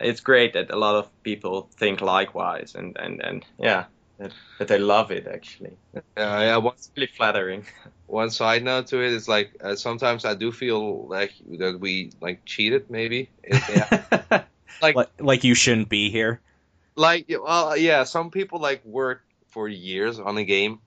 it's 0.00 0.20
great 0.22 0.52
that 0.52 0.70
a 0.70 0.76
lot 0.76 0.94
of 0.96 1.06
people 1.22 1.68
think 1.80 2.00
likewise 2.00 2.74
and 2.78 2.96
and 3.04 3.20
and 3.28 3.44
yeah 3.58 3.84
that, 4.18 4.32
that 4.58 4.68
they 4.68 4.78
love 4.78 5.10
it 5.18 5.26
actually 5.26 5.76
Uh, 5.94 6.00
yeah. 6.16 6.56
One, 6.66 6.74
it's 6.74 6.90
really 6.96 7.10
flattering 7.16 7.64
one 8.06 8.30
side 8.30 8.62
note 8.64 8.86
to 8.90 8.96
it 9.06 9.12
is 9.12 9.28
like 9.28 9.48
uh, 9.64 9.76
sometimes 9.76 10.24
I 10.24 10.34
do 10.34 10.50
feel 10.52 11.06
like 11.08 11.32
that 11.58 11.78
we 11.80 12.10
like 12.20 12.38
cheated. 12.44 12.90
Maybe. 12.90 13.28
Yeah. 13.50 14.42
Like- 14.82 14.96
like, 14.96 15.08
like 15.18 15.44
you 15.44 15.54
shouldn't 15.54 15.88
be 15.88 16.10
here. 16.10 16.38
like 16.94 17.26
well 17.28 17.76
yeah 17.76 18.04
some 18.04 18.30
people 18.30 18.58
like 18.68 18.84
work 18.84 19.20
for 19.54 19.68
years 19.68 20.18
on 20.20 20.38
a 20.38 20.44
game 20.44 20.78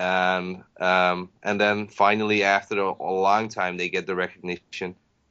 and 0.00 0.64
um 0.80 1.30
and 1.42 1.60
then 1.60 1.88
finally 1.88 2.42
after 2.44 2.78
a, 2.80 2.92
a 3.00 3.14
long 3.28 3.48
time 3.48 3.78
they 3.78 3.90
get 3.90 4.06
the 4.06 4.16
recognition 4.16 4.84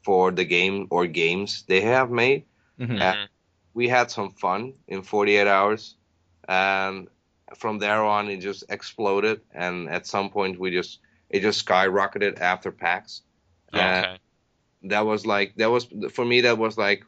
for 0.03 0.32
the 0.32 0.45
game 0.45 0.88
or 0.91 1.08
games 1.08 1.63
they 1.67 1.82
have 1.82 2.10
made 2.12 2.45
Mhm. 2.79 2.97
Yeah. 2.97 3.15
Mhm. 3.15 3.29
we 3.73 3.88
had 3.89 4.10
some 4.12 4.32
fun 4.32 4.73
in 4.88 5.01
48 5.03 5.47
hours 5.47 5.95
and 6.47 7.08
from 7.55 7.79
there 7.79 8.03
on 8.03 8.29
it 8.29 8.38
just 8.38 8.63
exploded 8.69 9.41
and 9.53 9.89
at 9.89 10.05
some 10.08 10.29
point 10.29 10.60
we 10.60 10.71
just 10.71 10.99
it 11.29 11.41
just 11.41 11.65
skyrocketed 11.65 12.39
after 12.39 12.71
pax 12.71 13.21
Uh, 13.73 14.05
okay. 14.05 14.19
that 14.84 15.05
was 15.05 15.25
like 15.25 15.55
that 15.58 15.69
was 15.71 15.88
for 16.12 16.25
me 16.25 16.41
that 16.41 16.58
was 16.58 16.77
like 16.77 17.03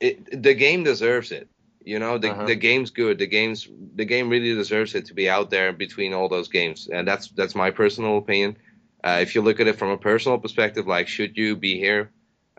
it 0.00 0.42
the 0.42 0.54
game 0.54 0.84
deserves 0.84 1.32
it 1.32 1.48
you 1.84 1.98
know 1.98 2.18
the, 2.18 2.30
Uh-huh. 2.30 2.46
the 2.46 2.54
game's 2.56 2.90
good. 2.90 3.18
The 3.18 3.26
game's 3.26 3.68
the 3.94 4.04
game 4.04 4.28
really 4.30 4.54
deserves 4.54 4.94
it 4.94 5.06
to 5.06 5.14
be 5.14 5.28
out 5.28 5.50
there 5.50 5.72
between 5.72 6.12
all 6.14 6.28
those 6.28 6.48
games. 6.48 6.88
And 6.92 7.06
that's 7.06 7.28
that's 7.36 7.54
my 7.54 7.70
personal 7.70 8.18
opinion. 8.18 8.56
Uh, 9.04 9.18
if 9.20 9.34
you 9.34 9.42
look 9.42 9.60
at 9.60 9.66
it 9.68 9.76
from 9.76 9.90
a 9.90 9.98
personal 9.98 10.38
perspective 10.38 10.86
like 10.86 11.08
should 11.08 11.36
you 11.36 11.56
be 11.56 11.78
here? 11.78 12.10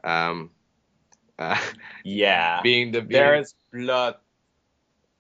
Um 0.03 0.51
uh, 1.39 1.57
yeah. 2.03 2.61
being 2.61 2.91
the 2.93 3.01
being, 3.01 3.11
there 3.21 3.35
is 3.41 3.55
blood 3.73 4.15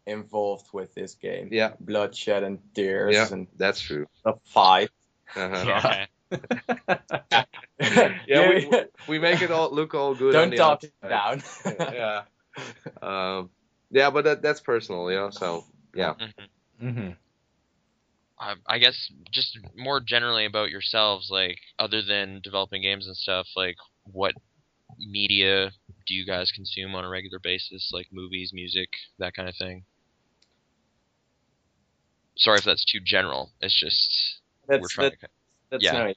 involved 0.05 0.71
with 0.71 0.93
this 0.93 1.15
game. 1.15 1.49
Yeah. 1.51 1.73
Bloodshed 1.79 2.43
and 2.43 2.59
tears 2.73 3.15
yeah 3.15 3.27
and 3.31 3.47
that's 3.57 3.81
true. 3.81 4.05
a 4.23 4.33
fight. 4.45 4.89
Uh-huh. 5.35 5.65
Yeah. 5.67 6.05
Yeah, 8.27 8.49
we- 8.49 8.71
we 9.07 9.19
make 9.19 9.41
it 9.41 9.51
all 9.51 9.69
look 9.71 9.93
all 9.93 10.15
good 10.15 10.31
don't 10.33 10.55
talk 10.55 10.83
it 10.83 10.93
down. 11.01 11.41
Yeah. 11.93 12.23
Um 13.01 13.49
yeah 13.91 14.09
but 14.09 14.23
that, 14.23 14.41
that's 14.41 14.59
personal 14.59 15.09
you 15.11 15.17
know 15.17 15.29
so 15.29 15.65
yeah 15.93 16.13
Mhm. 16.13 16.93
hmm 16.93 17.09
I, 18.37 18.55
I 18.67 18.79
guess 18.79 19.11
just 19.31 19.57
more 19.77 20.01
generally 20.01 20.45
about 20.45 20.69
yourselves, 20.69 21.29
like 21.31 21.57
other 21.79 22.01
than 22.01 22.41
developing 22.43 22.81
games 22.81 23.07
and 23.07 23.15
stuff, 23.15 23.47
like 23.55 23.77
what 24.03 24.33
media 24.99 25.71
do 26.05 26.13
you 26.13 26.25
guys 26.25 26.51
consume 26.51 26.95
on 26.95 27.05
a 27.05 27.09
regular 27.09 27.39
basis, 27.39 27.91
like 27.93 28.07
movies, 28.11 28.51
music, 28.53 28.89
that 29.19 29.35
kind 29.35 29.47
of 29.47 29.55
thing? 29.55 29.85
Sorry 32.37 32.57
if 32.57 32.65
that's 32.65 32.83
too 32.83 32.99
general. 32.99 33.51
It's 33.61 33.79
just 33.79 34.41
we're 34.67 34.79
that's 34.79 34.93
trying 34.93 35.11
that, 35.11 35.19
to. 35.21 35.27
that's 35.71 35.83
yeah. 35.83 35.93
nice 35.93 36.15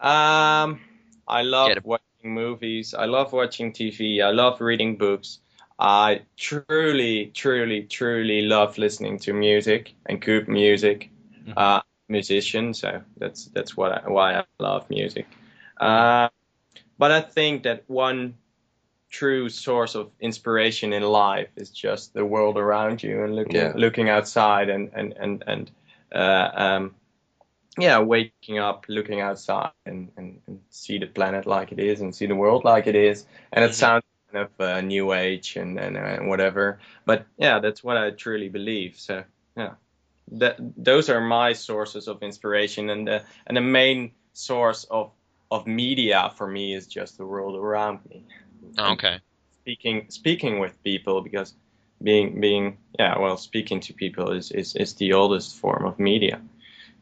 um 0.00 0.80
i 1.28 1.42
love 1.42 1.68
Get 1.68 1.84
watching 1.84 2.34
movies 2.34 2.94
i 2.94 3.04
love 3.04 3.32
watching 3.32 3.72
tv 3.72 4.22
i 4.22 4.30
love 4.30 4.60
reading 4.60 4.96
books 4.96 5.38
i 5.78 6.22
truly 6.36 7.26
truly 7.34 7.82
truly 7.82 8.42
love 8.42 8.78
listening 8.78 9.18
to 9.18 9.32
music 9.32 9.94
and 10.06 10.20
good 10.20 10.48
music 10.48 11.10
Mhm. 11.46 11.54
uh 11.56 11.80
musician 12.08 12.72
so 12.74 13.02
that's 13.18 13.46
that's 13.46 13.76
what 13.76 13.92
I, 13.92 14.08
why 14.08 14.38
i 14.38 14.44
love 14.58 14.88
music 14.90 15.26
uh 15.80 16.28
but 16.98 17.10
i 17.10 17.20
think 17.20 17.64
that 17.64 17.84
one 17.88 18.34
true 19.10 19.48
source 19.48 19.94
of 19.94 20.10
inspiration 20.20 20.92
in 20.92 21.02
life 21.02 21.48
is 21.56 21.70
just 21.70 22.14
the 22.14 22.24
world 22.24 22.56
around 22.56 23.02
you 23.02 23.24
and 23.24 23.34
looking 23.36 23.56
Yeah. 23.56 23.72
looking 23.76 24.08
outside 24.08 24.68
and 24.68 24.90
and 24.94 25.14
and 25.18 25.44
and 25.46 25.70
uh, 26.14 26.50
um, 26.54 26.94
yeah, 27.78 27.98
waking 27.98 28.58
up, 28.58 28.86
looking 28.88 29.20
outside, 29.20 29.72
and, 29.84 30.10
and, 30.16 30.40
and 30.46 30.60
see 30.70 30.98
the 30.98 31.06
planet 31.06 31.46
like 31.46 31.72
it 31.72 31.78
is, 31.78 32.00
and 32.00 32.14
see 32.14 32.26
the 32.26 32.34
world 32.34 32.64
like 32.64 32.86
it 32.86 32.94
is, 32.94 33.26
and 33.52 33.64
it 33.64 33.70
Mhm. 33.70 33.74
sounds 33.74 34.04
of 34.36 34.50
uh, 34.60 34.80
new 34.80 35.12
age 35.12 35.56
and 35.56 35.78
and 35.78 35.96
uh, 35.96 36.18
whatever, 36.18 36.78
but 37.04 37.26
yeah, 37.38 37.60
that's 37.60 37.82
what 37.82 37.96
I 37.96 38.10
truly 38.10 38.48
believe. 38.48 38.98
So 38.98 39.24
yeah, 39.56 39.74
that 40.32 40.56
those 40.76 41.08
are 41.08 41.20
my 41.20 41.52
sources 41.52 42.08
of 42.08 42.22
inspiration, 42.22 42.90
and 42.90 43.06
the 43.06 43.22
and 43.46 43.56
the 43.56 43.62
main 43.62 44.12
source 44.32 44.84
of 44.84 45.10
of 45.50 45.66
media 45.66 46.32
for 46.36 46.46
me 46.46 46.74
is 46.74 46.86
just 46.86 47.18
the 47.18 47.26
world 47.26 47.56
around 47.56 48.00
me. 48.10 48.24
Oh, 48.78 48.92
okay. 48.92 49.20
speaking 49.62 50.06
speaking 50.08 50.58
with 50.58 50.82
people 50.82 51.22
because 51.22 51.54
being 52.02 52.40
being 52.40 52.76
yeah 52.98 53.18
well 53.18 53.36
speaking 53.36 53.80
to 53.80 53.92
people 53.94 54.32
is 54.32 54.50
is, 54.50 54.76
is 54.76 54.94
the 54.94 55.12
oldest 55.12 55.56
form 55.56 55.86
of 55.86 55.98
media 55.98 56.40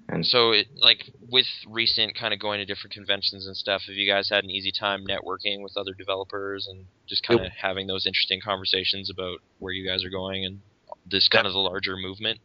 and 0.09 0.31
So, 0.31 0.53
it, 0.53 0.69
like 0.77 1.11
with 1.21 1.47
recent 1.69 2.15
kind 2.17 2.33
of 2.35 2.41
going 2.41 2.59
to 2.59 2.65
different 2.65 2.95
conventions 2.95 3.47
and 3.47 3.57
stuff, 3.57 3.83
have 3.87 3.95
you 3.97 4.11
guys 4.11 4.29
had 4.31 4.43
an 4.45 4.51
easy 4.51 4.73
time 4.73 5.07
networking 5.07 5.63
with 5.63 5.77
other 5.77 5.93
developers 5.95 6.67
and 6.67 6.87
just 7.09 7.23
kind 7.23 7.41
of 7.41 7.53
having 7.53 7.87
those 7.87 8.07
interesting 8.07 8.41
conversations 8.41 9.11
about 9.11 9.39
where 9.59 9.73
you 9.73 9.87
guys 9.87 10.05
are 10.05 10.11
going 10.11 10.45
and 10.47 10.63
this 11.07 11.29
kind 11.29 11.47
of 11.47 11.53
the 11.53 11.59
larger 11.59 11.97
movement? 11.97 12.41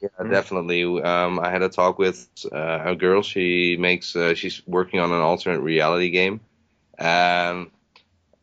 Yeah, 0.00 0.08
Mhm. 0.24 0.30
definitely. 0.30 0.82
Um, 1.02 1.38
I 1.40 1.50
had 1.50 1.62
a 1.62 1.68
talk 1.68 1.98
with 1.98 2.28
uh, 2.52 2.82
a 2.84 2.94
girl. 2.94 3.22
She 3.22 3.76
makes. 3.78 4.14
Uh, 4.14 4.34
she's 4.34 4.62
working 4.66 5.00
on 5.00 5.12
an 5.12 5.20
alternate 5.20 5.60
reality 5.60 6.10
game, 6.10 6.40
and 6.98 7.70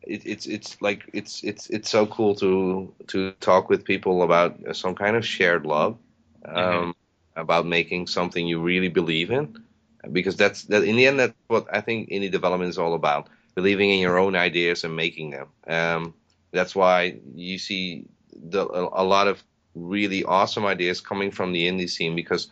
it, 0.02 0.26
it's 0.26 0.46
it's 0.46 0.80
like 0.82 1.08
it's 1.14 1.44
it's 1.44 1.70
it's 1.70 1.90
so 1.90 2.06
cool 2.06 2.34
to 2.36 2.94
to 3.08 3.32
talk 3.40 3.70
with 3.70 3.84
people 3.84 4.22
about 4.22 4.58
some 4.76 4.94
kind 4.94 5.16
of 5.16 5.26
shared 5.26 5.66
love, 5.66 5.98
um, 6.46 6.94
Mhm. 6.94 6.94
About 7.36 7.66
making 7.66 8.06
something 8.06 8.46
you 8.46 8.60
really 8.60 8.88
believe 8.88 9.30
in, 9.30 9.62
because 10.10 10.36
that's 10.36 10.64
that. 10.64 10.84
In 10.84 10.96
the 10.96 11.06
end, 11.06 11.18
that's 11.18 11.34
what 11.48 11.66
I 11.72 11.80
think 11.80 12.10
indie 12.10 12.30
development 12.30 12.70
is 12.70 12.78
all 12.78 12.94
about: 12.94 13.28
believing 13.54 13.90
in 13.90 14.00
your 14.00 14.18
own 14.18 14.36
ideas 14.36 14.84
and 14.84 14.96
making 14.96 15.30
them. 15.30 15.48
Um, 15.66 16.14
that's 16.52 16.74
why 16.74 17.18
you 17.34 17.58
see 17.58 18.06
the, 18.34 18.66
a, 18.66 19.02
a 19.02 19.04
lot 19.04 19.28
of 19.28 19.42
really 19.74 20.24
awesome 20.24 20.66
ideas 20.66 21.00
coming 21.00 21.30
from 21.30 21.52
the 21.52 21.66
indie 21.66 21.88
scene 21.88 22.14
because 22.14 22.48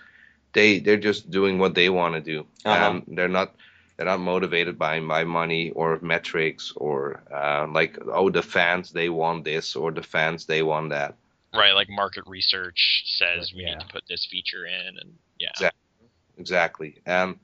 they 0.53 0.79
they're 0.81 0.97
just 0.97 1.31
doing 1.31 1.59
what 1.59 1.75
they 1.75 1.89
want 1.89 2.15
to 2.15 2.21
do. 2.21 2.47
Uh-huh. 2.65 2.91
Um, 2.91 3.05
they're 3.09 3.29
not 3.29 3.55
they're 3.97 4.07
not 4.07 4.21
motivated 4.21 4.79
by 4.79 5.01
by 5.01 5.25
money 5.25 5.71
or 5.71 5.99
metrics 6.01 6.73
or 6.77 7.23
uh, 7.33 7.67
like 7.71 7.99
oh 8.13 8.31
the 8.31 8.43
fans 8.43 8.93
they 8.93 9.09
want 9.09 9.45
this 9.45 9.77
or 9.77 9.91
the 9.93 10.03
fans 10.03 10.47
they 10.47 10.63
want 10.63 10.91
that. 10.91 11.15
Right, 11.53 11.73
like 11.73 11.89
market 11.91 12.25
research 12.27 13.05
says 13.07 13.53
we 13.55 13.63
Yeah. 13.63 13.71
need 13.71 13.81
to 13.81 13.87
put 13.87 14.05
this 14.09 14.27
feature 14.31 14.67
in, 14.67 14.99
and 14.99 15.19
yeah. 15.39 15.49
Exactly. 15.51 16.09
Exactly. 16.39 16.95
And 17.07 17.37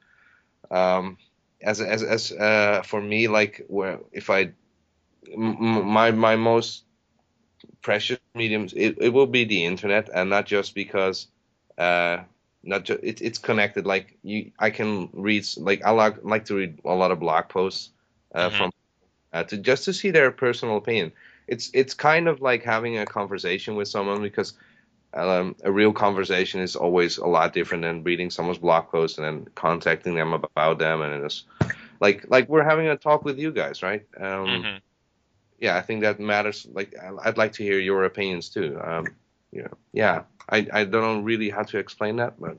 um, 0.71 1.19
as 1.63 1.81
as 1.81 2.03
as 2.03 2.33
uh, 2.33 2.83
for 2.85 3.01
me, 3.01 3.29
like 3.29 3.65
where 3.69 4.01
if 4.13 4.31
I 4.31 4.53
m- 5.35 5.57
m- 5.61 5.87
my 5.87 6.11
my 6.13 6.37
most 6.37 6.85
precious 7.83 8.19
mediums, 8.35 8.73
it, 8.75 8.97
it 9.01 9.11
will 9.11 9.27
be 9.27 9.45
the 9.45 9.65
internet, 9.65 10.09
and 10.15 10.31
not 10.31 10.47
just 10.47 10.75
because 10.75 11.29
uh, 11.79 12.19
not 12.63 12.85
just 12.85 13.01
it, 13.03 13.21
it's 13.23 13.39
connected. 13.39 13.87
Like 13.87 14.17
you, 14.23 14.51
I 14.59 14.71
can 14.71 15.09
read 15.13 15.45
like 15.59 15.85
I 15.85 15.91
like 15.91 16.17
like 16.25 16.45
to 16.47 16.57
read 16.57 16.79
a 16.85 16.95
lot 16.95 17.11
of 17.11 17.21
blog 17.21 17.49
posts 17.49 17.91
uh, 18.35 18.49
Mhm. 18.49 18.51
from 18.51 18.71
uh, 19.33 19.45
to 19.45 19.57
just 19.59 19.85
to 19.85 19.93
see 19.93 20.11
their 20.11 20.31
personal 20.31 20.77
opinion. 20.77 21.13
It's 21.49 21.71
it's 21.73 21.95
kind 21.95 22.29
of 22.29 22.41
like 22.41 22.63
having 22.63 22.99
a 22.99 23.07
conversation 23.07 23.77
with 23.77 23.89
someone 23.89 24.23
because 24.23 24.55
um, 25.15 25.57
a 25.65 25.73
real 25.73 25.93
conversation 25.93 26.61
is 26.61 26.77
always 26.77 27.19
a 27.19 27.27
lot 27.27 27.53
different 27.53 27.83
than 27.83 28.03
reading 28.05 28.31
someone's 28.31 28.59
blog 28.59 28.89
post 28.91 29.19
and 29.19 29.27
then 29.27 29.47
contacting 29.55 30.15
them 30.15 30.33
about 30.35 30.79
them 30.79 31.03
and 31.03 31.25
it's 31.25 31.45
like 32.01 32.25
like 32.29 32.49
we're 32.49 32.65
having 32.65 32.89
a 32.89 32.97
talk 32.97 33.25
with 33.25 33.39
you 33.39 33.51
guys, 33.53 33.83
right? 33.83 34.05
Um, 34.21 34.65
Mhm. 34.65 34.81
Yeah, 35.59 35.77
I 35.77 35.83
think 35.83 36.03
that 36.03 36.19
matters. 36.21 36.67
Like 36.73 36.95
I'd 37.25 37.39
like 37.39 37.53
to 37.55 37.63
hear 37.63 37.79
your 37.79 38.05
opinions 38.05 38.49
too. 38.51 38.79
Um, 38.83 39.07
you 39.53 39.63
know, 39.63 39.77
yeah, 39.93 40.25
I 40.49 40.67
I 40.73 40.85
don't 40.85 41.03
know 41.03 41.21
really 41.21 41.51
how 41.51 41.63
to 41.65 41.79
explain 41.79 42.17
that, 42.17 42.39
but 42.41 42.59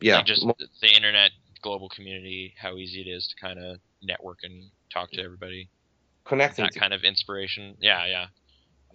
yeah, 0.00 0.18
Like 0.18 0.26
just 0.26 0.46
the 0.80 0.94
internet 0.94 1.30
global 1.62 1.88
community, 1.88 2.54
how 2.58 2.76
easy 2.76 3.00
it 3.02 3.08
is 3.08 3.28
to 3.28 3.36
kind 3.36 3.58
of 3.58 3.80
network 4.02 4.38
and 4.42 4.70
talk 4.92 5.10
to 5.12 5.22
everybody. 5.22 5.70
Connecting. 6.30 6.64
That 6.64 6.72
To, 6.72 6.78
kind 6.80 6.94
of 6.94 7.04
inspiration. 7.04 7.76
Yeah, 7.80 8.06
yeah. 8.06 8.26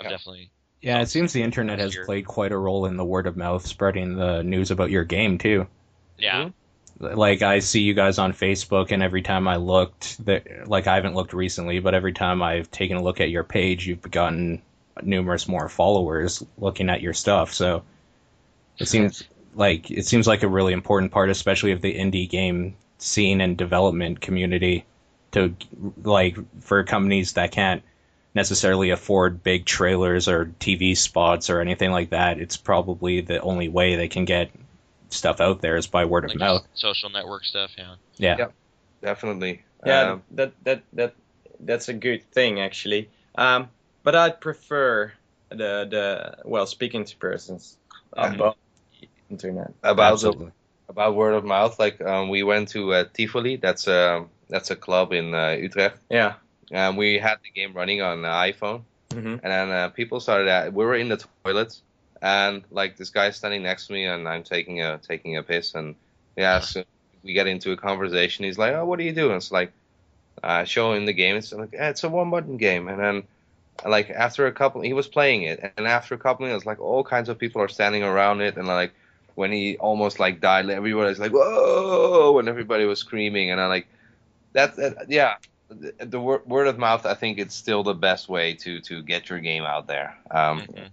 Yeah. 0.02 0.10
definitely. 0.10 0.52
Yeah, 0.82 1.02
it 1.02 1.10
seems 1.10 1.34
the 1.34 1.44
internet 1.44 1.80
has 1.80 1.96
Last 1.96 2.06
played 2.06 2.26
quite 2.26 2.52
a 2.52 2.58
role 2.58 2.86
in 2.86 2.98
the 2.98 3.06
word 3.06 3.28
of 3.28 3.38
mouth 3.38 3.66
spreading 3.66 4.16
the 4.16 4.44
news 4.44 4.72
about 4.72 4.92
your 4.92 5.04
game 5.04 5.38
too. 5.38 5.68
Yeah. 6.18 6.50
Like 7.00 7.42
I 7.42 7.60
see 7.60 7.82
you 7.82 7.94
guys 7.94 8.20
on 8.20 8.34
Facebook, 8.34 8.92
and 8.92 9.04
every 9.04 9.22
time 9.22 9.48
I 9.48 9.58
looked, 9.58 10.24
that 10.26 10.68
like 10.68 10.88
I 10.88 10.96
haven't 10.96 11.16
looked 11.16 11.34
recently, 11.34 11.80
but 11.80 11.94
every 11.94 12.14
time 12.14 12.42
I've 12.42 12.72
taken 12.72 12.98
a 12.98 13.04
look 13.04 13.20
at 13.20 13.30
your 13.30 13.44
page, 13.44 13.88
you've 13.88 14.10
gotten 14.10 14.62
numerous 15.02 15.48
more 15.48 15.68
followers 15.68 16.44
looking 16.58 16.90
at 16.90 17.02
your 17.02 17.14
stuff. 17.14 17.54
So 17.54 17.84
it 18.78 18.88
seems 18.88 19.24
like 19.56 19.92
it 19.92 20.06
seems 20.06 20.28
like 20.28 20.44
a 20.44 20.48
really 20.48 20.74
important 20.74 21.12
part, 21.12 21.30
especially 21.30 21.72
of 21.72 21.82
the 21.82 21.94
indie 21.94 22.30
game 22.30 22.76
scene 22.98 23.42
and 23.42 23.58
development 23.58 24.22
community, 24.22 24.86
to 25.36 25.56
like 26.04 26.38
for 26.62 26.84
companies 26.84 27.34
that 27.34 27.52
can't 27.52 27.84
necessarily 28.34 28.90
afford 28.90 29.44
big 29.44 29.66
trailers 29.66 30.28
or 30.28 30.46
TV 30.60 30.98
spots 30.98 31.50
or 31.50 31.62
anything 31.62 31.92
like 31.92 32.10
that. 32.10 32.40
It's 32.40 32.58
probably 32.58 33.22
the 33.22 33.40
only 33.40 33.70
way 33.70 33.96
they 33.96 34.08
can 34.10 34.26
get 34.26 34.50
stuff 35.10 35.40
out 35.40 35.62
there 35.62 35.78
is 35.78 35.88
by 35.88 36.06
word 36.06 36.26
of 36.26 36.36
mouth. 36.36 36.66
social 36.74 37.10
network 37.10 37.46
stuff. 37.46 37.72
Yeah. 37.78 37.96
Yeah. 38.18 38.38
Yep. 38.40 38.54
definitely. 39.02 39.64
Yeah, 39.86 40.12
Um, 40.14 40.24
that 40.32 40.52
that 40.64 40.84
that 40.94 41.16
that's 41.60 41.88
a 41.90 41.94
good 41.94 42.24
thing 42.32 42.60
actually. 42.60 43.10
Um, 43.38 43.70
but 44.04 44.16
I'd 44.16 44.42
prefer 44.42 45.14
the 45.50 45.86
the 45.90 46.38
well 46.44 46.66
speaking 46.66 47.06
to 47.06 47.16
persons 47.18 47.78
Yeah. 48.18 48.34
above 48.34 48.56
the 49.00 49.08
internet. 49.30 49.72
about 49.84 49.96
the 50.20 50.28
Absolutely. 50.30 50.52
About 50.90 51.16
word 51.16 51.34
of 51.34 51.44
mouth. 51.44 51.80
Like 51.80 52.02
um, 52.02 52.30
we 52.30 52.44
went 52.44 52.70
to 52.70 52.94
uh, 52.94 53.06
Tivoli. 53.14 53.58
That's 53.58 53.88
a 53.88 54.26
that's 54.50 54.72
a 54.72 54.76
club 54.76 55.14
in 55.14 55.34
uh, 55.34 55.52
Utrecht. 55.52 56.00
Yeah. 56.10 56.36
And 56.72 56.98
we 56.98 57.20
had 57.20 57.38
the 57.44 57.52
game 57.52 57.74
running 57.74 58.02
on 58.02 58.22
the 58.22 58.28
iPhone, 58.28 58.82
hmm 59.12 59.38
and 59.44 59.44
then 59.44 59.70
uh, 59.70 59.90
people 59.90 60.20
started. 60.20 60.48
At, 60.48 60.74
we 60.74 60.84
were 60.84 60.96
in 60.96 61.10
the 61.10 61.24
toilets, 61.44 61.82
and 62.22 62.64
like 62.72 62.98
this 62.98 63.12
guy 63.12 63.30
standing 63.32 63.62
next 63.62 63.88
to 63.88 63.94
me, 63.94 64.06
and 64.06 64.28
I'm 64.28 64.44
taking 64.44 64.82
a 64.82 64.98
taking 64.98 65.38
a 65.38 65.44
piss, 65.44 65.76
and 65.76 65.96
yeah, 66.36 66.60
so 66.62 66.84
we 67.24 67.34
get 67.34 67.46
into 67.46 67.72
a 67.72 67.78
conversation. 67.78 68.46
He's 68.46 68.58
like, 68.58 68.74
"Oh, 68.74 68.84
what 68.86 69.00
are 69.00 69.04
you 69.04 69.14
doing?" 69.14 69.38
It's 69.38 69.52
like, 69.52 69.74
uh, 70.42 70.64
show 70.64 70.94
him 70.94 71.06
the 71.06 71.14
game. 71.14 71.36
It's 71.36 71.54
like, 71.54 71.74
eh, 71.74 71.90
it's 71.90 72.04
a 72.04 72.10
one 72.10 72.30
button 72.30 72.58
game, 72.58 72.88
and 72.88 73.00
then. 73.00 73.24
Like 73.86 74.10
after 74.10 74.48
a 74.48 74.54
couple, 74.54 74.80
he 74.82 74.94
was 74.94 75.10
playing 75.10 75.44
it, 75.44 75.74
and 75.76 75.86
after 75.86 76.16
a 76.16 76.18
couple 76.18 76.46
minutes, 76.46 76.66
like 76.66 76.80
all 76.80 77.04
kinds 77.04 77.28
of 77.28 77.38
people 77.38 77.62
are 77.62 77.68
standing 77.68 78.04
around 78.04 78.40
it, 78.40 78.56
and 78.56 78.68
like 78.68 78.94
when 79.36 79.52
he 79.52 79.78
almost 79.78 80.20
like 80.20 80.42
died, 80.42 80.70
everybody 80.70 81.10
was 81.10 81.20
like, 81.20 81.32
"Whoa!" 81.34 82.38
and 82.40 82.50
everybody 82.50 82.86
was 82.86 83.00
screaming, 83.00 83.52
and 83.52 83.62
I 83.62 83.68
like 83.68 83.88
that. 84.54 84.76
that 84.78 85.10
yeah, 85.10 85.36
the, 85.70 85.94
the 86.00 86.20
word, 86.20 86.46
word 86.46 86.68
of 86.68 86.78
mouth. 86.78 87.06
I 87.06 87.14
think 87.16 87.40
it's 87.40 87.56
still 87.56 87.84
the 87.84 87.94
best 87.96 88.30
way 88.30 88.56
to 88.56 88.82
to 88.82 89.02
get 89.04 89.30
your 89.30 89.40
game 89.40 89.64
out 89.64 89.88
there. 89.88 90.18
Um, 90.32 90.62
Mhm. 90.62 90.90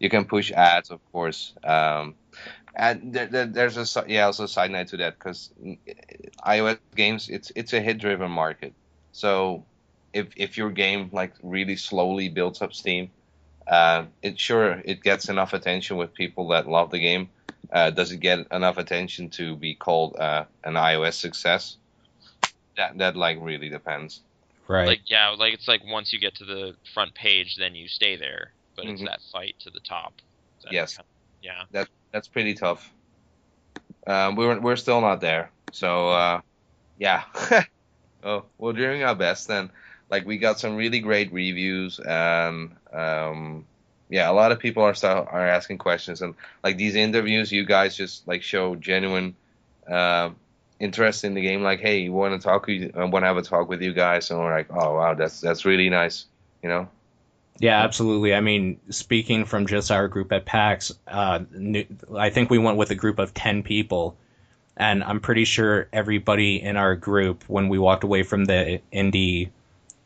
You 0.00 0.10
can 0.10 0.24
push 0.26 0.52
ads, 0.52 0.90
of 0.90 1.00
course. 1.12 1.54
Um, 1.64 2.14
and 2.74 3.12
there, 3.14 3.26
there, 3.26 3.46
there's 3.46 3.76
a 3.96 4.04
yeah 4.08 4.26
also 4.26 4.44
a 4.44 4.48
side 4.48 4.70
note 4.70 4.88
to 4.88 4.96
that 4.98 5.18
because 5.18 5.50
iOS 6.46 6.78
games 6.96 7.28
it's 7.28 7.52
it's 7.54 7.72
a 7.72 7.80
hit 7.80 7.98
driven 7.98 8.30
market. 8.30 8.74
So 9.12 9.64
if 10.12 10.28
if 10.36 10.56
your 10.56 10.70
game 10.70 11.10
like 11.12 11.34
really 11.42 11.76
slowly 11.76 12.28
builds 12.28 12.62
up 12.62 12.72
steam, 12.74 13.10
uh, 13.66 14.04
it 14.22 14.38
sure 14.38 14.80
it 14.84 15.02
gets 15.02 15.28
enough 15.28 15.52
attention 15.52 15.96
with 15.96 16.14
people 16.14 16.48
that 16.48 16.68
love 16.68 16.90
the 16.90 16.98
game. 17.00 17.30
Uh, 17.70 17.90
does 17.90 18.12
it 18.12 18.18
get 18.18 18.46
enough 18.50 18.78
attention 18.78 19.28
to 19.30 19.54
be 19.56 19.74
called 19.74 20.16
uh, 20.16 20.44
an 20.64 20.74
iOS 20.74 21.14
success? 21.14 21.76
That 22.76 22.98
that 22.98 23.16
like 23.16 23.38
really 23.40 23.68
depends. 23.68 24.20
Right. 24.68 24.86
Like 24.86 25.00
yeah, 25.10 25.30
like 25.30 25.54
it's 25.54 25.68
like 25.68 25.82
once 25.84 26.12
you 26.12 26.18
get 26.18 26.34
to 26.36 26.44
the 26.44 26.74
front 26.94 27.14
page, 27.14 27.56
then 27.56 27.74
you 27.74 27.88
stay 27.88 28.16
there. 28.16 28.52
But 28.76 28.86
it's 28.86 29.00
Mhm. 29.02 29.06
that 29.06 29.20
fight 29.32 29.56
to 29.60 29.70
the 29.70 29.80
top. 29.80 30.12
that 30.64 30.72
Yes. 30.72 30.96
kind 30.96 31.06
of- 31.06 31.44
yeah. 31.72 31.84
That's 32.10 32.26
pretty 32.28 32.54
tough. 32.54 32.90
Um, 34.06 34.34
we're 34.34 34.58
we're 34.60 34.76
still 34.76 35.00
not 35.00 35.20
there. 35.20 35.50
So 35.72 36.10
uh, 36.10 36.40
yeah. 36.98 37.24
oh, 38.24 38.44
we're 38.58 38.72
doing 38.72 39.02
our 39.04 39.14
best. 39.14 39.50
And 39.50 39.70
like 40.10 40.26
we 40.26 40.38
got 40.38 40.58
some 40.58 40.74
really 40.76 41.00
great 41.00 41.32
reviews, 41.32 41.98
and 42.00 42.74
um, 42.92 43.66
yeah, 44.08 44.30
a 44.30 44.32
lot 44.32 44.52
of 44.52 44.58
people 44.58 44.82
are 44.82 44.94
are 45.04 45.46
asking 45.46 45.78
questions, 45.78 46.22
and 46.22 46.34
like 46.64 46.76
these 46.76 46.94
interviews, 46.94 47.52
you 47.52 47.64
guys 47.64 47.96
just 47.96 48.26
like 48.26 48.42
show 48.42 48.74
genuine 48.74 49.36
uh, 49.90 50.30
interest 50.80 51.24
in 51.24 51.34
the 51.34 51.42
game. 51.42 51.62
Like, 51.62 51.80
hey, 51.80 52.00
you 52.00 52.12
want 52.12 52.40
to 52.40 52.46
talk? 52.46 52.68
I 52.68 53.04
want 53.04 53.22
to 53.22 53.26
have 53.26 53.36
a 53.36 53.42
talk 53.42 53.68
with 53.68 53.82
you 53.82 53.92
guys, 53.92 54.30
and 54.30 54.38
we're 54.38 54.52
like, 54.52 54.68
oh 54.70 54.94
wow, 54.94 55.14
that's 55.14 55.40
that's 55.40 55.64
really 55.64 55.90
nice. 55.90 56.26
You 56.62 56.68
know. 56.68 56.88
Yeah, 57.60 57.82
absolutely. 57.82 58.34
I 58.34 58.40
mean, 58.40 58.78
speaking 58.90 59.44
from 59.44 59.66
just 59.66 59.90
our 59.90 60.06
group 60.06 60.30
at 60.32 60.44
PAX, 60.46 60.92
uh, 61.08 61.40
I 62.16 62.30
think 62.30 62.50
we 62.50 62.58
went 62.58 62.76
with 62.76 62.90
a 62.92 62.94
group 62.94 63.18
of 63.18 63.34
10 63.34 63.64
people. 63.64 64.16
And 64.76 65.02
I'm 65.02 65.18
pretty 65.18 65.44
sure 65.44 65.88
everybody 65.92 66.62
in 66.62 66.76
our 66.76 66.94
group, 66.94 67.42
when 67.48 67.68
we 67.68 67.80
walked 67.80 68.04
away 68.04 68.22
from 68.22 68.44
the 68.44 68.80
Indy 68.92 69.50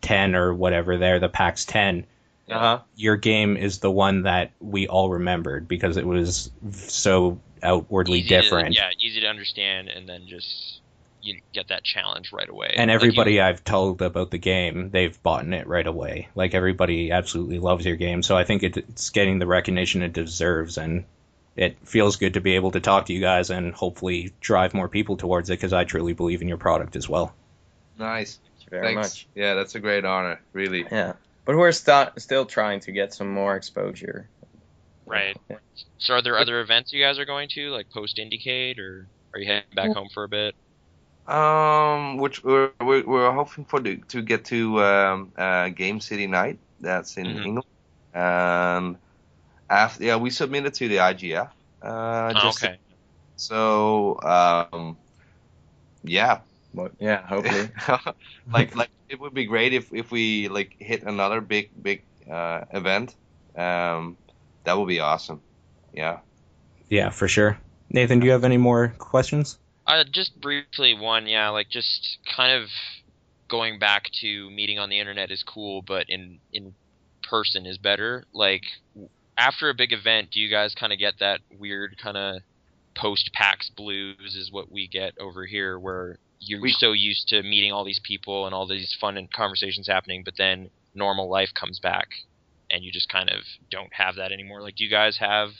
10 0.01 0.35
or 0.35 0.55
whatever 0.55 0.97
there, 0.97 1.21
the 1.21 1.29
PAX 1.29 1.67
10, 1.67 2.07
Uh 2.53 2.59
huh. 2.59 2.79
your 2.97 3.17
game 3.17 3.57
is 3.57 3.79
the 3.79 3.91
one 3.91 4.23
that 4.23 4.53
we 4.61 4.88
all 4.88 5.11
remembered 5.11 5.67
because 5.69 5.97
it 5.97 6.07
was 6.07 6.51
so 6.73 7.38
outwardly 7.62 8.19
Easy 8.21 8.29
to- 8.31 8.41
different. 8.43 8.75
yeah, 8.75 8.91
easy 9.01 9.21
to 9.21 9.27
understand, 9.27 9.88
and 9.88 10.09
then 10.09 10.27
just 10.27 10.81
you 11.23 11.41
get 11.53 11.69
that 11.69 11.85
challenge 11.85 12.33
right 12.33 12.49
away. 12.49 12.75
And 12.77 12.88
Like, 12.91 12.97
everybody 12.97 13.35
you- 13.35 13.43
I've 13.43 13.62
told 13.62 14.03
about 14.03 14.31
the 14.33 14.38
game, 14.38 14.91
they've 14.91 15.23
bought 15.23 15.45
in 15.45 15.53
it 15.53 15.69
right 15.69 15.87
away. 15.87 16.29
Like 16.35 16.53
everybody 16.55 17.12
absolutely 17.12 17.61
loves 17.61 17.87
your 17.87 17.95
game, 17.97 18.23
so 18.23 18.37
I 18.37 18.43
think 18.45 18.62
it, 18.65 18.77
it's 18.77 19.11
getting 19.11 19.38
the 19.38 19.47
recognition 19.47 20.03
it 20.03 20.12
deserves, 20.12 20.79
and 20.79 21.05
it 21.55 21.77
feels 21.85 22.17
good 22.17 22.35
to 22.35 22.41
be 22.41 22.57
able 22.57 22.73
to 22.73 22.81
talk 22.81 23.07
to 23.07 23.12
you 23.12 23.21
guys 23.21 23.51
and 23.51 23.73
hopefully 23.75 24.33
drive 24.41 24.75
more 24.75 24.88
people 24.88 25.17
towards 25.17 25.51
it 25.51 25.55
because 25.55 25.73
I 25.73 25.85
truly 25.85 26.12
believe 26.15 26.43
in 26.43 26.49
your 26.49 26.57
product 26.57 26.97
as 26.97 27.09
well. 27.09 27.35
Nice. 27.99 28.41
Thank 28.59 28.71
very 28.71 28.95
Thanks. 28.95 29.09
much. 29.09 29.27
Yeah, 29.35 29.55
that's 29.55 29.75
a 29.75 29.81
great 29.81 30.05
honor. 30.07 30.41
Really. 30.55 30.87
Yeah. 30.91 31.12
But 31.44 31.57
we're 31.57 31.72
sta- 31.72 32.12
still 32.18 32.44
trying 32.46 32.81
to 32.81 32.92
get 32.92 33.12
some 33.14 33.31
more 33.33 33.57
exposure. 33.57 34.28
right. 35.07 35.37
Yeah. 35.50 35.57
So 35.98 36.14
are 36.14 36.22
there 36.22 36.38
other 36.38 36.61
events 36.61 36.92
you 36.92 37.02
guys 37.02 37.18
are 37.18 37.24
going 37.24 37.48
to, 37.50 37.70
like 37.70 37.90
post 37.90 38.16
IndieCade, 38.18 38.78
or 38.78 39.07
are 39.35 39.40
you 39.40 39.46
heading 39.46 39.64
back 39.74 39.92
home 39.92 40.09
for 40.12 40.24
a 40.24 40.28
bit? 40.28 40.55
Um, 41.26 42.16
which 42.18 42.42
we're 42.42 42.70
we're, 42.81 43.05
we're 43.05 43.31
hoping 43.33 43.64
for 43.64 43.78
the, 43.81 43.96
to 44.09 44.22
get 44.22 44.44
to 44.46 44.83
um, 44.83 45.33
uh, 45.37 45.68
Game 45.70 46.00
City 46.00 46.26
Night. 46.26 46.59
That's 46.81 47.16
in 47.16 47.26
Mhm. 47.26 47.44
England. 47.46 47.66
And 48.14 48.96
after 49.70 50.05
yeah, 50.05 50.16
we 50.16 50.31
submitted 50.31 50.74
to 50.74 50.88
the 50.88 50.96
IGF. 50.98 51.48
Uh, 51.83 52.33
Oh, 52.37 52.40
just 52.42 52.62
okay. 52.64 52.76
so 53.37 54.18
um, 54.22 54.96
yeah, 56.05 56.40
But 56.74 56.92
yeah, 56.98 57.22
hopefully. 57.26 57.68
like 58.52 58.74
like 58.74 58.90
it 59.12 59.20
would 59.20 59.35
be 59.35 59.44
great 59.44 59.75
if 59.75 59.92
if 59.92 60.11
we 60.11 60.48
like 60.48 60.75
hit 60.79 61.03
another 61.03 61.40
big 61.40 61.70
big 61.81 62.03
uh, 62.31 62.64
event. 62.72 63.14
Um, 63.57 64.16
that 64.64 64.79
would 64.79 64.88
be 64.88 65.01
awesome. 65.01 65.40
Yeah. 65.92 66.20
Yeah, 66.88 67.11
for 67.11 67.29
sure. 67.29 67.59
Nathan, 67.90 68.20
do 68.20 68.27
you 68.27 68.33
have 68.33 68.44
any 68.44 68.57
more 68.57 68.94
questions? 68.98 69.59
Uh, 69.87 70.05
just 70.11 70.40
briefly, 70.40 70.94
one, 70.94 71.27
yeah, 71.27 71.51
like 71.51 71.68
just 71.68 72.18
kind 72.35 72.62
of 72.62 72.70
going 73.48 73.79
back 73.79 74.11
to 74.20 74.51
meeting 74.51 74.79
on 74.79 74.88
the 74.88 74.98
internet 74.98 75.31
is 75.31 75.42
cool, 75.42 75.83
but 75.83 76.09
in 76.09 76.38
in 76.53 76.75
person 77.22 77.66
is 77.66 77.77
better. 77.77 78.25
Like 78.33 78.62
after 79.37 79.68
a 79.68 79.75
big 79.75 79.92
event, 79.92 80.31
do 80.31 80.40
you 80.40 80.51
guys 80.51 80.75
kind 80.75 80.92
of 80.92 80.98
get 80.98 81.18
that 81.20 81.40
weird 81.59 81.98
kind 81.98 82.16
of 82.16 82.42
post 82.94 83.31
PAX 83.35 83.68
blues? 83.68 84.37
Is 84.37 84.51
what 84.51 84.72
we 84.72 84.88
get 84.88 85.18
over 85.18 85.44
here, 85.44 85.79
where 85.79 86.18
you're 86.46 86.61
We- 86.61 86.72
so 86.72 86.92
used 86.92 87.28
to 87.28 87.42
meeting 87.42 87.72
all 87.72 87.85
these 87.85 88.00
people 88.05 88.46
and 88.46 88.55
all 88.55 88.66
these 88.66 88.94
fun 89.00 89.16
and 89.16 89.31
conversations 89.33 89.88
happening, 89.88 90.22
but 90.24 90.37
then 90.38 90.70
normal 90.94 91.31
life 91.31 91.52
comes 91.55 91.81
back, 91.81 92.09
and 92.70 92.85
you 92.85 92.92
just 92.92 93.09
kind 93.09 93.31
of 93.31 93.44
don't 93.70 93.92
have 93.94 94.16
that 94.16 94.33
anymore. 94.33 94.62
Like, 94.62 94.76
do 94.76 94.85
you 94.85 94.90
guys 94.90 95.18
have 95.18 95.50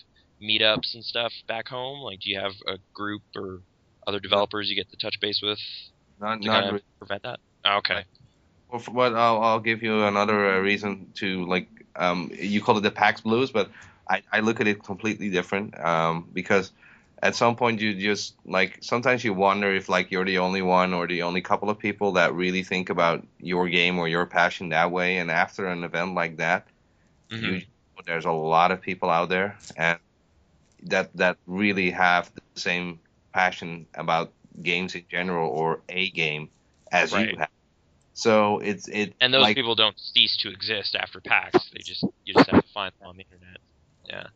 meetups 0.43 0.95
and 0.95 1.05
stuff 1.05 1.33
back 1.49 1.69
home? 1.69 2.01
Like, 2.01 2.21
do 2.21 2.31
you 2.31 2.41
have 2.41 2.55
a 2.67 2.79
group 2.95 3.23
or 3.37 3.63
other 4.07 4.21
developers 4.21 4.69
you 4.71 4.77
get 4.77 4.91
to 4.91 4.97
touch 4.97 5.21
base 5.21 5.41
with 5.43 5.61
Not 6.21 6.43
to 6.43 6.49
not 6.49 6.63
kind 6.63 6.77
of 6.77 6.83
prevent 6.99 7.23
that? 7.25 7.41
Oh, 7.65 7.79
okay. 7.79 8.05
Well, 8.91 9.17
I'll, 9.17 9.43
I'll 9.43 9.61
give 9.61 9.83
you 9.83 10.05
another 10.05 10.55
uh, 10.57 10.61
reason 10.61 11.13
to 11.17 11.45
like 11.47 11.69
um, 11.97 12.31
you 12.35 12.63
call 12.63 12.79
it 12.79 12.81
the 12.83 12.91
PAX 12.91 13.21
Blues, 13.21 13.51
but 13.51 13.71
I, 14.09 14.23
I 14.33 14.41
look 14.41 14.61
at 14.61 14.67
it 14.67 14.83
completely 14.83 15.29
different 15.29 15.79
um, 15.79 16.29
because 16.33 16.73
at 17.23 17.37
some 17.37 17.55
point 17.57 17.81
you 17.81 17.95
just 17.95 18.35
like 18.45 18.79
sometimes 18.83 19.25
you 19.25 19.33
wonder 19.33 19.73
if 19.75 19.89
like 19.89 20.11
you're 20.11 20.25
the 20.25 20.39
only 20.39 20.61
one 20.63 20.93
or 20.93 21.07
the 21.07 21.23
only 21.23 21.41
couple 21.41 21.71
of 21.71 21.79
people 21.79 22.13
that 22.13 22.35
really 22.35 22.65
think 22.65 22.91
about 22.91 23.25
your 23.39 23.69
game 23.69 23.99
or 23.99 24.09
your 24.09 24.27
passion 24.27 24.71
that 24.71 24.91
way. 24.91 25.19
And 25.19 25.31
after 25.31 25.67
an 25.69 25.85
event 25.85 26.15
like 26.15 26.37
that, 26.39 26.67
Mhm. 27.31 27.61
you, 27.61 27.63
there's 28.07 28.25
a 28.25 28.33
lot 28.33 28.73
of 28.73 28.81
people 28.83 29.09
out 29.09 29.29
there 29.29 29.57
and 29.77 29.99
that 30.85 31.17
that 31.17 31.39
really 31.47 31.91
have 31.91 32.33
the 32.35 32.61
same 32.61 32.99
passion 33.33 33.87
about 33.95 34.33
games 34.63 34.95
in 34.95 35.05
general 35.09 35.49
or 35.51 35.81
a 35.89 36.11
game 36.11 36.51
as 36.91 37.13
Right. 37.13 37.31
you 37.31 37.39
have. 37.39 37.49
So 38.15 38.59
it's 38.59 38.89
it 38.89 39.15
And 39.21 39.33
those 39.33 39.43
like, 39.43 39.57
people 39.57 39.75
don't 39.75 39.99
cease 39.99 40.37
to 40.39 40.51
exist 40.51 40.97
after 40.97 41.21
PAX. 41.21 41.71
They 41.71 41.81
just 41.85 42.03
you 42.25 42.35
just 42.35 42.51
have 42.51 42.63
to 42.63 42.69
find 42.73 42.93
them 42.99 43.09
on 43.09 43.17
the 43.17 43.23
internet. 43.31 43.59
Yeah. 44.05 44.27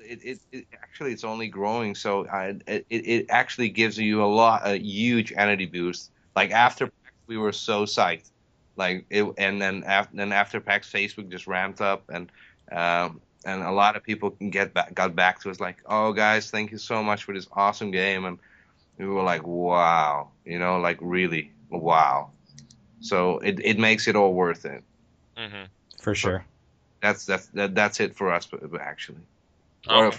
It, 0.00 0.24
it, 0.24 0.38
it 0.52 0.66
actually 0.72 1.12
it's 1.12 1.24
only 1.24 1.48
growing 1.48 1.94
so 1.94 2.26
I, 2.26 2.56
it, 2.66 2.86
it 2.90 3.26
actually 3.30 3.68
gives 3.68 3.98
you 3.98 4.22
a 4.22 4.26
lot 4.26 4.66
a 4.66 4.78
huge 4.78 5.32
energy 5.36 5.66
boost. 5.66 6.10
Like 6.36 6.50
after 6.50 6.90
we 7.26 7.36
were 7.36 7.52
so 7.52 7.84
psyched. 7.84 8.30
Like 8.76 9.06
it 9.10 9.24
and 9.38 9.60
then 9.60 9.82
after 9.84 10.16
then 10.16 10.32
after 10.32 10.60
PAX 10.60 10.90
Facebook 10.90 11.28
just 11.30 11.46
ramped 11.46 11.80
up 11.80 12.04
and 12.08 12.30
um 12.70 13.20
and 13.44 13.62
a 13.62 13.72
lot 13.72 13.96
of 13.96 14.04
people 14.04 14.30
can 14.30 14.50
get 14.50 14.72
back 14.72 14.94
got 14.94 15.16
back 15.16 15.40
to 15.42 15.50
us 15.50 15.58
like 15.58 15.78
oh 15.86 16.12
guys 16.12 16.50
thank 16.50 16.70
you 16.70 16.78
so 16.78 17.02
much 17.02 17.24
for 17.24 17.34
this 17.34 17.48
awesome 17.52 17.90
game 17.90 18.24
and 18.24 18.38
we 18.96 19.06
were 19.06 19.22
like 19.22 19.44
wow 19.44 20.28
you 20.44 20.58
know 20.58 20.78
like 20.78 20.98
really 21.00 21.52
wow. 21.70 22.30
So 23.00 23.38
it, 23.38 23.60
it 23.62 23.78
makes 23.78 24.08
it 24.08 24.16
all 24.16 24.32
worth 24.32 24.64
it. 24.64 24.82
Hmm 25.36 25.64
For 26.00 26.14
sure. 26.14 26.44
that's 27.00 27.24
that's 27.26 27.46
that, 27.48 27.74
that's 27.74 28.00
it 28.00 28.16
for 28.16 28.32
us 28.32 28.46
but, 28.46 28.70
but 28.70 28.80
actually 28.80 29.18
Oh, 29.88 30.06
Or- 30.06 30.12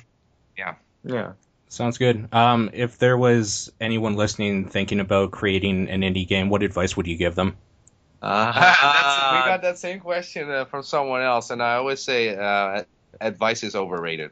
Yeah. 1.03 1.33
Sounds 1.69 1.97
good. 1.99 2.27
Um, 2.33 2.71
if 2.73 2.97
there 2.97 3.15
was 3.17 3.71
anyone 3.79 4.15
listening 4.15 4.67
thinking 4.67 4.99
about 4.99 5.31
creating 5.31 5.87
an 5.89 6.01
indie 6.01 6.27
game, 6.27 6.49
what 6.49 6.63
advice 6.63 6.97
would 6.97 7.05
you 7.07 7.15
give 7.15 7.35
them? 7.35 7.55
That's, 8.21 8.51
we 8.51 9.39
got 9.47 9.61
that 9.61 9.77
same 9.77 9.99
question 9.99 10.49
uh, 10.49 10.65
from 10.65 10.83
someone 10.83 11.21
else, 11.21 11.51
and 11.51 11.61
I 11.63 11.75
always 11.75 12.01
say 12.01 12.35
uh, 12.35 12.83
advice 13.21 13.63
is 13.63 13.75
overrated. 13.75 14.31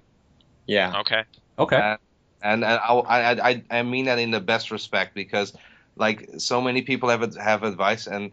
yeah. 0.66 1.00
okay. 1.02 1.24
Okay. 1.58 1.78
Uh, 1.78 1.98
and 2.42 2.64
and 2.64 2.66
I, 2.66 2.94
I, 2.94 3.50
I, 3.50 3.64
I 3.70 3.84
mean 3.84 4.06
that 4.06 4.20
in 4.20 4.32
the 4.32 4.42
best 4.42 4.72
respect 4.72 5.16
because, 5.16 5.54
like, 5.96 6.30
so 6.38 6.60
many 6.60 6.82
people 6.82 7.10
have 7.10 7.36
have 7.38 7.64
advice, 7.64 8.08
and 8.08 8.32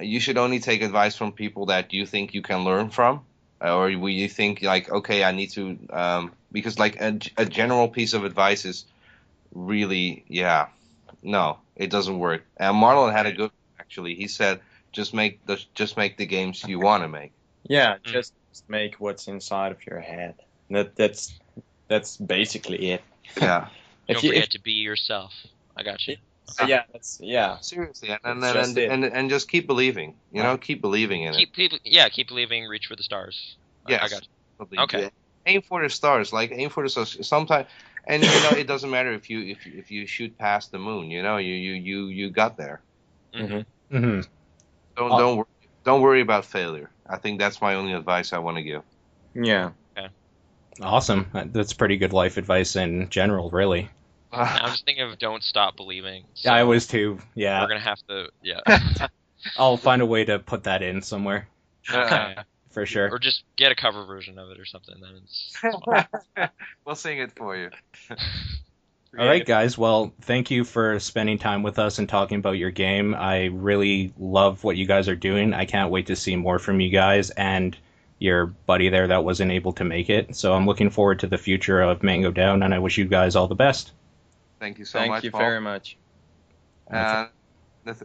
you 0.00 0.20
should 0.20 0.38
only 0.38 0.60
take 0.60 0.82
advice 0.82 1.16
from 1.16 1.32
people 1.32 1.66
that 1.66 1.92
you 1.92 2.06
think 2.06 2.34
you 2.34 2.42
can 2.42 2.64
learn 2.64 2.90
from, 2.90 3.22
or 3.60 3.90
where 3.92 4.12
you 4.12 4.28
think 4.28 4.62
like, 4.62 4.90
okay, 4.90 5.24
I 5.24 5.32
need 5.32 5.50
to, 5.50 5.78
um, 5.90 6.32
because 6.52 6.78
like 6.78 7.00
a, 7.00 7.18
a 7.36 7.44
general 7.44 7.88
piece 7.88 8.12
of 8.12 8.24
advice 8.24 8.64
is 8.64 8.84
really, 9.52 10.24
yeah, 10.28 10.68
no, 11.22 11.58
it 11.76 11.90
doesn't 11.90 12.18
work. 12.18 12.44
And 12.56 12.76
Marlon 12.76 13.12
had 13.12 13.26
a 13.26 13.32
good 13.32 13.50
actually. 13.80 14.14
He 14.14 14.28
said, 14.28 14.60
just 14.92 15.12
make 15.12 15.44
the 15.46 15.62
just 15.74 15.96
make 15.96 16.16
the 16.16 16.26
games 16.26 16.64
you 16.64 16.78
want 16.80 17.02
to 17.02 17.08
make. 17.08 17.32
Yeah. 17.64 17.96
Mm. 17.96 18.04
Just 18.04 18.34
make 18.68 18.96
what's 19.00 19.26
inside 19.28 19.72
of 19.72 19.84
your 19.86 20.00
head. 20.00 20.34
That 20.70 20.96
that's 20.96 21.38
that's 21.88 22.16
basically 22.16 22.92
it. 22.92 23.02
Yeah. 23.40 23.68
If 24.06 24.16
Don't 24.16 24.24
you, 24.24 24.30
forget 24.32 24.44
if, 24.44 24.50
to 24.50 24.60
be 24.60 24.72
yourself. 24.72 25.32
I 25.74 25.82
got 25.82 26.06
you. 26.06 26.18
Yeah, 26.66 26.82
that's 26.92 27.18
yeah. 27.20 27.58
Seriously, 27.60 28.10
and 28.10 28.20
and 28.24 28.38
It's 28.38 28.46
and, 28.46 28.54
just 28.54 28.76
it. 28.78 28.90
and, 28.90 29.04
and 29.04 29.30
just 29.30 29.48
keep 29.48 29.66
believing. 29.66 30.16
You 30.32 30.42
know, 30.42 30.56
keep 30.56 30.80
believing 30.80 31.22
in 31.22 31.34
Keep, 31.34 31.54
keep 31.54 31.72
yeah, 31.84 32.08
keep 32.08 32.28
believing. 32.28 32.66
Reach 32.66 32.86
for 32.86 32.96
the 32.96 33.02
stars. 33.02 33.56
I- 33.86 33.90
I 33.90 33.92
Yes. 33.92 34.10
got 34.12 34.22
you. 34.22 34.28
it. 34.78 34.80
okay. 34.80 35.10
Aim 35.46 35.62
for 35.62 35.82
the 35.82 35.90
stars, 35.90 36.32
like 36.32 36.52
aim 36.52 36.70
for 36.70 36.82
the 36.82 36.88
stars. 36.88 37.26
Sometimes, 37.26 37.68
and 38.06 38.22
you 38.22 38.28
know, 38.28 38.50
it 38.50 38.66
doesn't 38.66 38.90
matter 38.90 39.12
if 39.12 39.28
you 39.28 39.40
if 39.40 39.66
you, 39.66 39.72
if 39.78 39.90
you 39.90 40.06
shoot 40.06 40.38
past 40.38 40.70
the 40.70 40.78
moon. 40.78 41.10
You 41.10 41.22
know, 41.22 41.36
you 41.36 41.52
you 41.54 41.72
you 41.74 42.06
you 42.06 42.30
got 42.30 42.56
there. 42.56 42.80
Mhm. 43.34 43.66
hmm 43.90 44.20
Don't 44.96 45.12
Uh, 45.12 45.18
don't 45.18 45.36
worry, 45.36 45.46
don't 45.84 46.00
worry 46.02 46.20
about 46.22 46.44
failure. 46.46 46.90
I 47.06 47.18
think 47.18 47.38
that's 47.38 47.60
my 47.60 47.74
only 47.74 47.92
advice 47.92 48.32
I 48.32 48.38
want 48.38 48.56
to 48.56 48.62
give. 48.62 48.82
Yeah. 49.34 49.72
Awesome. 50.80 51.26
That's 51.52 51.72
pretty 51.72 51.96
good 51.98 52.12
life 52.12 52.36
advice 52.36 52.74
in 52.76 53.08
general, 53.08 53.50
really. 53.50 53.90
Uh, 54.34 54.58
I'm 54.62 54.70
just 54.70 54.84
thinking 54.84 55.04
of 55.10 55.18
don't 55.18 55.42
stop 55.42 55.76
believing. 55.76 56.24
So 56.34 56.50
Yeah, 56.50 56.54
I 56.56 56.62
was 56.64 56.86
too. 56.86 57.18
Yeah. 57.34 57.60
We're 57.62 57.68
gonna 57.68 57.80
have 57.80 57.98
to 58.08 58.28
yeah. 58.42 58.60
I'll 59.58 59.76
find 59.76 60.00
a 60.02 60.06
way 60.06 60.24
to 60.24 60.38
put 60.38 60.64
that 60.64 60.82
in 60.82 61.02
somewhere 61.02 61.48
Okay. 61.92 62.34
for 62.70 62.86
sure. 62.86 63.10
Or 63.10 63.18
just 63.18 63.44
get 63.56 63.70
a 63.72 63.74
cover 63.74 64.04
version 64.04 64.38
of 64.38 64.50
it 64.50 64.58
or 64.58 64.64
something. 64.64 64.94
Then 65.00 65.20
it's 65.22 66.48
we'll 66.86 66.94
sing 66.96 67.18
it 67.18 67.32
for 67.36 67.56
you. 67.56 67.70
All 69.16 69.24
right, 69.26 69.46
guys. 69.46 69.78
Well, 69.78 70.12
thank 70.22 70.50
you 70.50 70.64
for 70.64 70.98
spending 70.98 71.38
time 71.38 71.62
with 71.62 71.78
us 71.78 72.00
and 72.00 72.08
talking 72.08 72.38
about 72.38 72.58
your 72.58 72.72
game. 72.72 73.14
I 73.14 73.44
really 73.44 74.12
love 74.18 74.64
what 74.64 74.76
you 74.76 74.86
guys 74.86 75.08
are 75.08 75.14
doing. 75.14 75.54
I 75.54 75.66
can't 75.66 75.92
wait 75.92 76.08
to 76.08 76.16
see 76.16 76.34
more 76.34 76.58
from 76.58 76.80
you 76.80 76.90
guys 76.90 77.30
and 77.30 77.76
your 78.18 78.46
buddy 78.46 78.88
there 78.88 79.06
that 79.06 79.22
wasn't 79.22 79.52
able 79.52 79.72
to 79.74 79.84
make 79.84 80.10
it. 80.10 80.34
So 80.34 80.52
I'm 80.52 80.66
looking 80.66 80.90
forward 80.90 81.20
to 81.20 81.28
the 81.28 81.38
future 81.38 81.80
of 81.80 82.02
Mango 82.02 82.32
Down, 82.32 82.64
and 82.64 82.74
I 82.74 82.80
wish 82.80 82.98
you 82.98 83.04
guys 83.04 83.36
all 83.36 83.46
the 83.46 83.54
best. 83.54 83.92
Thank 84.60 84.78
you 84.78 84.84
so 84.84 84.98
Thank 84.98 85.10
much, 85.10 85.16
Thank 85.16 85.24
you 85.24 85.30
Paul. 85.32 85.40
very 85.40 85.60
much. 85.60 85.98
Uh, 86.92 87.26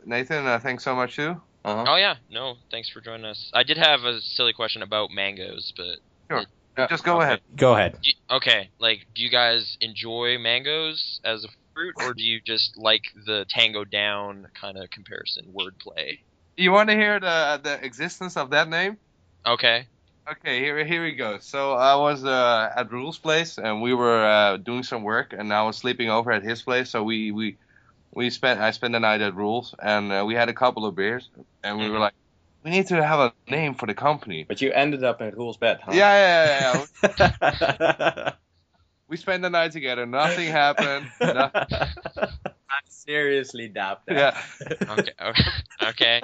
Nathan, 0.05 0.45
uh, 0.45 0.59
thanks 0.59 0.83
so 0.83 0.95
much 0.95 1.15
too. 1.15 1.41
Uh-huh. 1.65 1.85
Oh 1.88 1.95
yeah, 1.95 2.15
no, 2.29 2.55
thanks 2.71 2.89
for 2.89 3.01
joining 3.01 3.25
us. 3.25 3.49
I 3.53 3.63
did 3.63 3.77
have 3.77 4.03
a 4.03 4.21
silly 4.21 4.53
question 4.53 4.81
about 4.81 5.09
mangoes, 5.12 5.73
but 5.75 5.99
Sure. 6.31 6.45
Just 6.89 7.03
go 7.03 7.17
Okay. 7.17 7.25
ahead. 7.25 7.41
Go 7.55 7.73
ahead. 7.73 7.97
you- 8.01 8.13
okay, 8.31 8.71
like, 8.79 9.05
do 9.13 9.21
you 9.21 9.29
guys 9.29 9.77
enjoy 9.81 10.38
mangoes 10.38 11.19
as 11.25 11.43
a 11.43 11.49
fruit, 11.73 11.93
or 11.97 12.13
do 12.13 12.23
you 12.23 12.39
just 12.45 12.77
like 12.77 13.03
the 13.25 13.45
tango 13.49 13.83
down 13.83 14.47
kind 14.59 14.77
of 14.77 14.89
comparison 14.91 15.53
wordplay? 15.53 16.19
You 16.55 16.71
want 16.71 16.89
to 16.89 16.95
hear 16.95 17.19
the 17.19 17.59
the 17.62 17.83
existence 17.85 18.38
of 18.38 18.51
that 18.51 18.69
name? 18.69 18.97
Okay. 19.45 19.88
Okay, 20.31 20.59
here 20.59 20.83
here 20.85 21.03
we 21.03 21.13
go. 21.13 21.39
So 21.39 21.73
I 21.73 21.95
was 21.95 22.23
uh, 22.23 22.69
at 22.75 22.91
Roel's 22.91 23.17
place, 23.17 23.57
and 23.57 23.81
we 23.81 23.93
were 23.95 24.23
uh, 24.23 24.57
doing 24.57 24.83
some 24.83 25.03
work, 25.03 25.33
and 25.33 25.51
I 25.51 25.63
was 25.63 25.77
sleeping 25.77 26.09
over 26.09 26.31
at 26.31 26.43
his 26.43 26.61
place. 26.61 26.89
So 26.91 27.03
we 27.03 27.31
we 27.31 27.57
we 28.13 28.29
spent 28.29 28.59
I 28.59 28.71
spent 28.71 28.93
the 28.93 28.99
night 28.99 29.21
at 29.21 29.33
Roel's, 29.33 29.73
and 29.81 30.11
uh, 30.11 30.23
we 30.27 30.35
had 30.35 30.49
a 30.49 30.53
couple 30.53 30.85
of 30.85 30.95
beers, 30.95 31.29
and 31.63 31.79
we 31.79 31.89
were 31.89 31.97
Mhm. 31.97 32.01
like, 32.01 32.13
we 32.63 32.69
need 32.71 32.87
to 32.87 33.03
have 33.03 33.19
a 33.19 33.33
name 33.49 33.73
for 33.73 33.87
the 33.87 33.95
company. 33.95 34.43
But 34.47 34.61
you 34.61 34.71
ended 34.71 35.03
up 35.03 35.19
in 35.21 35.33
Roel's 35.33 35.57
bed, 35.57 35.79
huh? 35.83 35.93
Yeah, 35.95 36.13
yeah, 36.13 36.85
yeah, 37.01 37.17
yeah. 37.17 38.31
we 39.07 39.17
spent 39.17 39.41
the 39.41 39.49
night 39.49 39.71
together. 39.71 40.05
Nothing 40.05 40.49
happened. 40.49 41.07
No- 41.21 41.49
I 41.55 42.79
seriously 42.87 43.67
doubt 43.69 44.05
that. 44.05 44.15
yeah. 44.15 44.75
Okay. 44.91 45.13
Okay. 45.21 45.51
okay. 45.81 46.21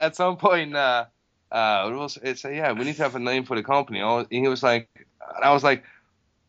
At 0.00 0.16
some 0.16 0.36
point, 0.36 0.74
uh, 0.74 1.06
uh, 1.54 2.08
it 2.22 2.38
said, 2.38 2.56
yeah, 2.56 2.72
we 2.72 2.84
need 2.84 2.96
to 2.96 3.02
have 3.04 3.14
a 3.14 3.20
name 3.20 3.44
for 3.44 3.54
the 3.54 3.62
company. 3.62 4.00
And 4.00 4.26
he 4.28 4.48
was 4.48 4.62
like, 4.62 4.88
and 5.36 5.44
I 5.44 5.52
was 5.52 5.62
like, 5.62 5.84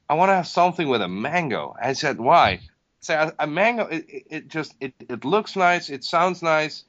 I 0.09 0.15
want 0.15 0.29
to 0.29 0.35
have 0.35 0.47
something 0.47 0.87
with 0.89 1.01
a 1.01 1.07
mango. 1.07 1.75
I 1.79 1.93
said, 1.93 2.19
why? 2.19 2.61
Said, 3.01 3.33
a, 3.37 3.45
mango, 3.45 3.85
it, 3.85 4.05
it, 4.09 4.47
just, 4.47 4.73
it, 4.79 4.95
it 4.99 5.23
looks 5.23 5.55
nice. 5.55 5.91
It 5.91 6.03
sounds 6.03 6.41
nice. 6.41 6.85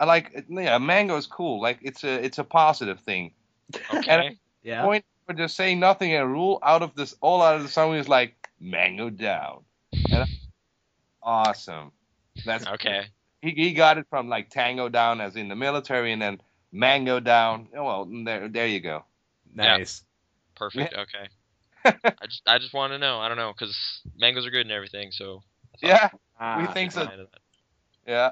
I 0.00 0.04
like, 0.04 0.32
it, 0.34 0.46
yeah, 0.48 0.76
a 0.76 0.80
mango 0.80 1.16
is 1.16 1.28
cool. 1.28 1.62
Like 1.62 1.78
it's 1.82 2.02
a, 2.02 2.24
it's 2.24 2.38
a 2.38 2.44
positive 2.44 2.98
thing. 3.00 3.32
Okay. 3.94 4.36
yeah. 4.64 4.82
Point 4.82 5.04
for 5.26 5.34
just 5.34 5.54
saying 5.54 5.78
nothing 5.78 6.12
and 6.12 6.28
rule 6.28 6.58
out 6.64 6.82
of 6.82 6.96
this, 6.96 7.14
all 7.20 7.40
out 7.40 7.54
of 7.54 7.62
the 7.62 7.68
sun. 7.68 7.90
Was 7.90 8.08
like, 8.08 8.34
mango 8.58 9.10
down. 9.10 9.60
And 10.10 10.24
I, 10.24 10.26
awesome. 11.22 11.92
That's 12.44 12.66
Okay. 12.66 13.04
he, 13.42 13.50
he 13.50 13.72
got 13.74 13.96
it 13.98 14.06
from 14.10 14.28
like 14.28 14.50
tango 14.50 14.88
down 14.88 15.20
as 15.20 15.36
in 15.36 15.48
the 15.48 15.56
military 15.56 16.12
and 16.12 16.20
then 16.20 16.40
mango 16.72 17.20
down. 17.20 17.68
Oh, 17.76 17.84
well, 17.84 18.08
there, 18.24 18.48
there 18.48 18.66
you 18.66 18.80
go. 18.80 19.04
Nice. 19.54 20.02
Perfect. 20.54 20.94
Okay. 20.94 21.28
I 21.84 22.26
just 22.26 22.42
I 22.46 22.58
just 22.58 22.74
want 22.74 22.92
to 22.92 22.98
know. 22.98 23.18
I 23.18 23.28
don't 23.28 23.38
know 23.38 23.52
because 23.56 24.02
mangoes 24.16 24.46
are 24.46 24.50
good 24.50 24.66
and 24.66 24.72
everything. 24.72 25.12
So. 25.12 25.42
Yeah, 25.82 26.10
Ah, 26.38 26.60
we 26.60 26.66
think 26.74 26.92
so. 26.92 27.02
I'd 27.02 27.08
add 27.08 27.18
that. 27.20 27.40
yeah. 28.06 28.30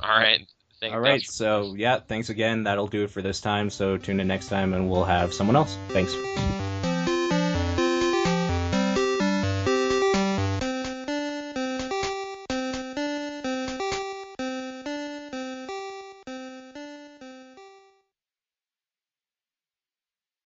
All 0.02 0.08
right. 0.18 0.46
Thank 0.80 0.94
All 0.94 1.00
right. 1.00 1.22
So, 1.22 1.74
yeah, 1.74 1.98
thanks 1.98 2.30
again. 2.30 2.64
That'll 2.64 2.86
do 2.86 3.02
it 3.04 3.10
for 3.10 3.20
this 3.20 3.40
time. 3.40 3.68
So, 3.68 3.96
tune 3.98 4.20
in 4.20 4.28
next 4.28 4.48
time 4.48 4.72
and 4.74 4.88
we'll 4.88 5.04
have 5.04 5.34
someone 5.34 5.56
else. 5.56 5.76
Thanks. 5.88 6.67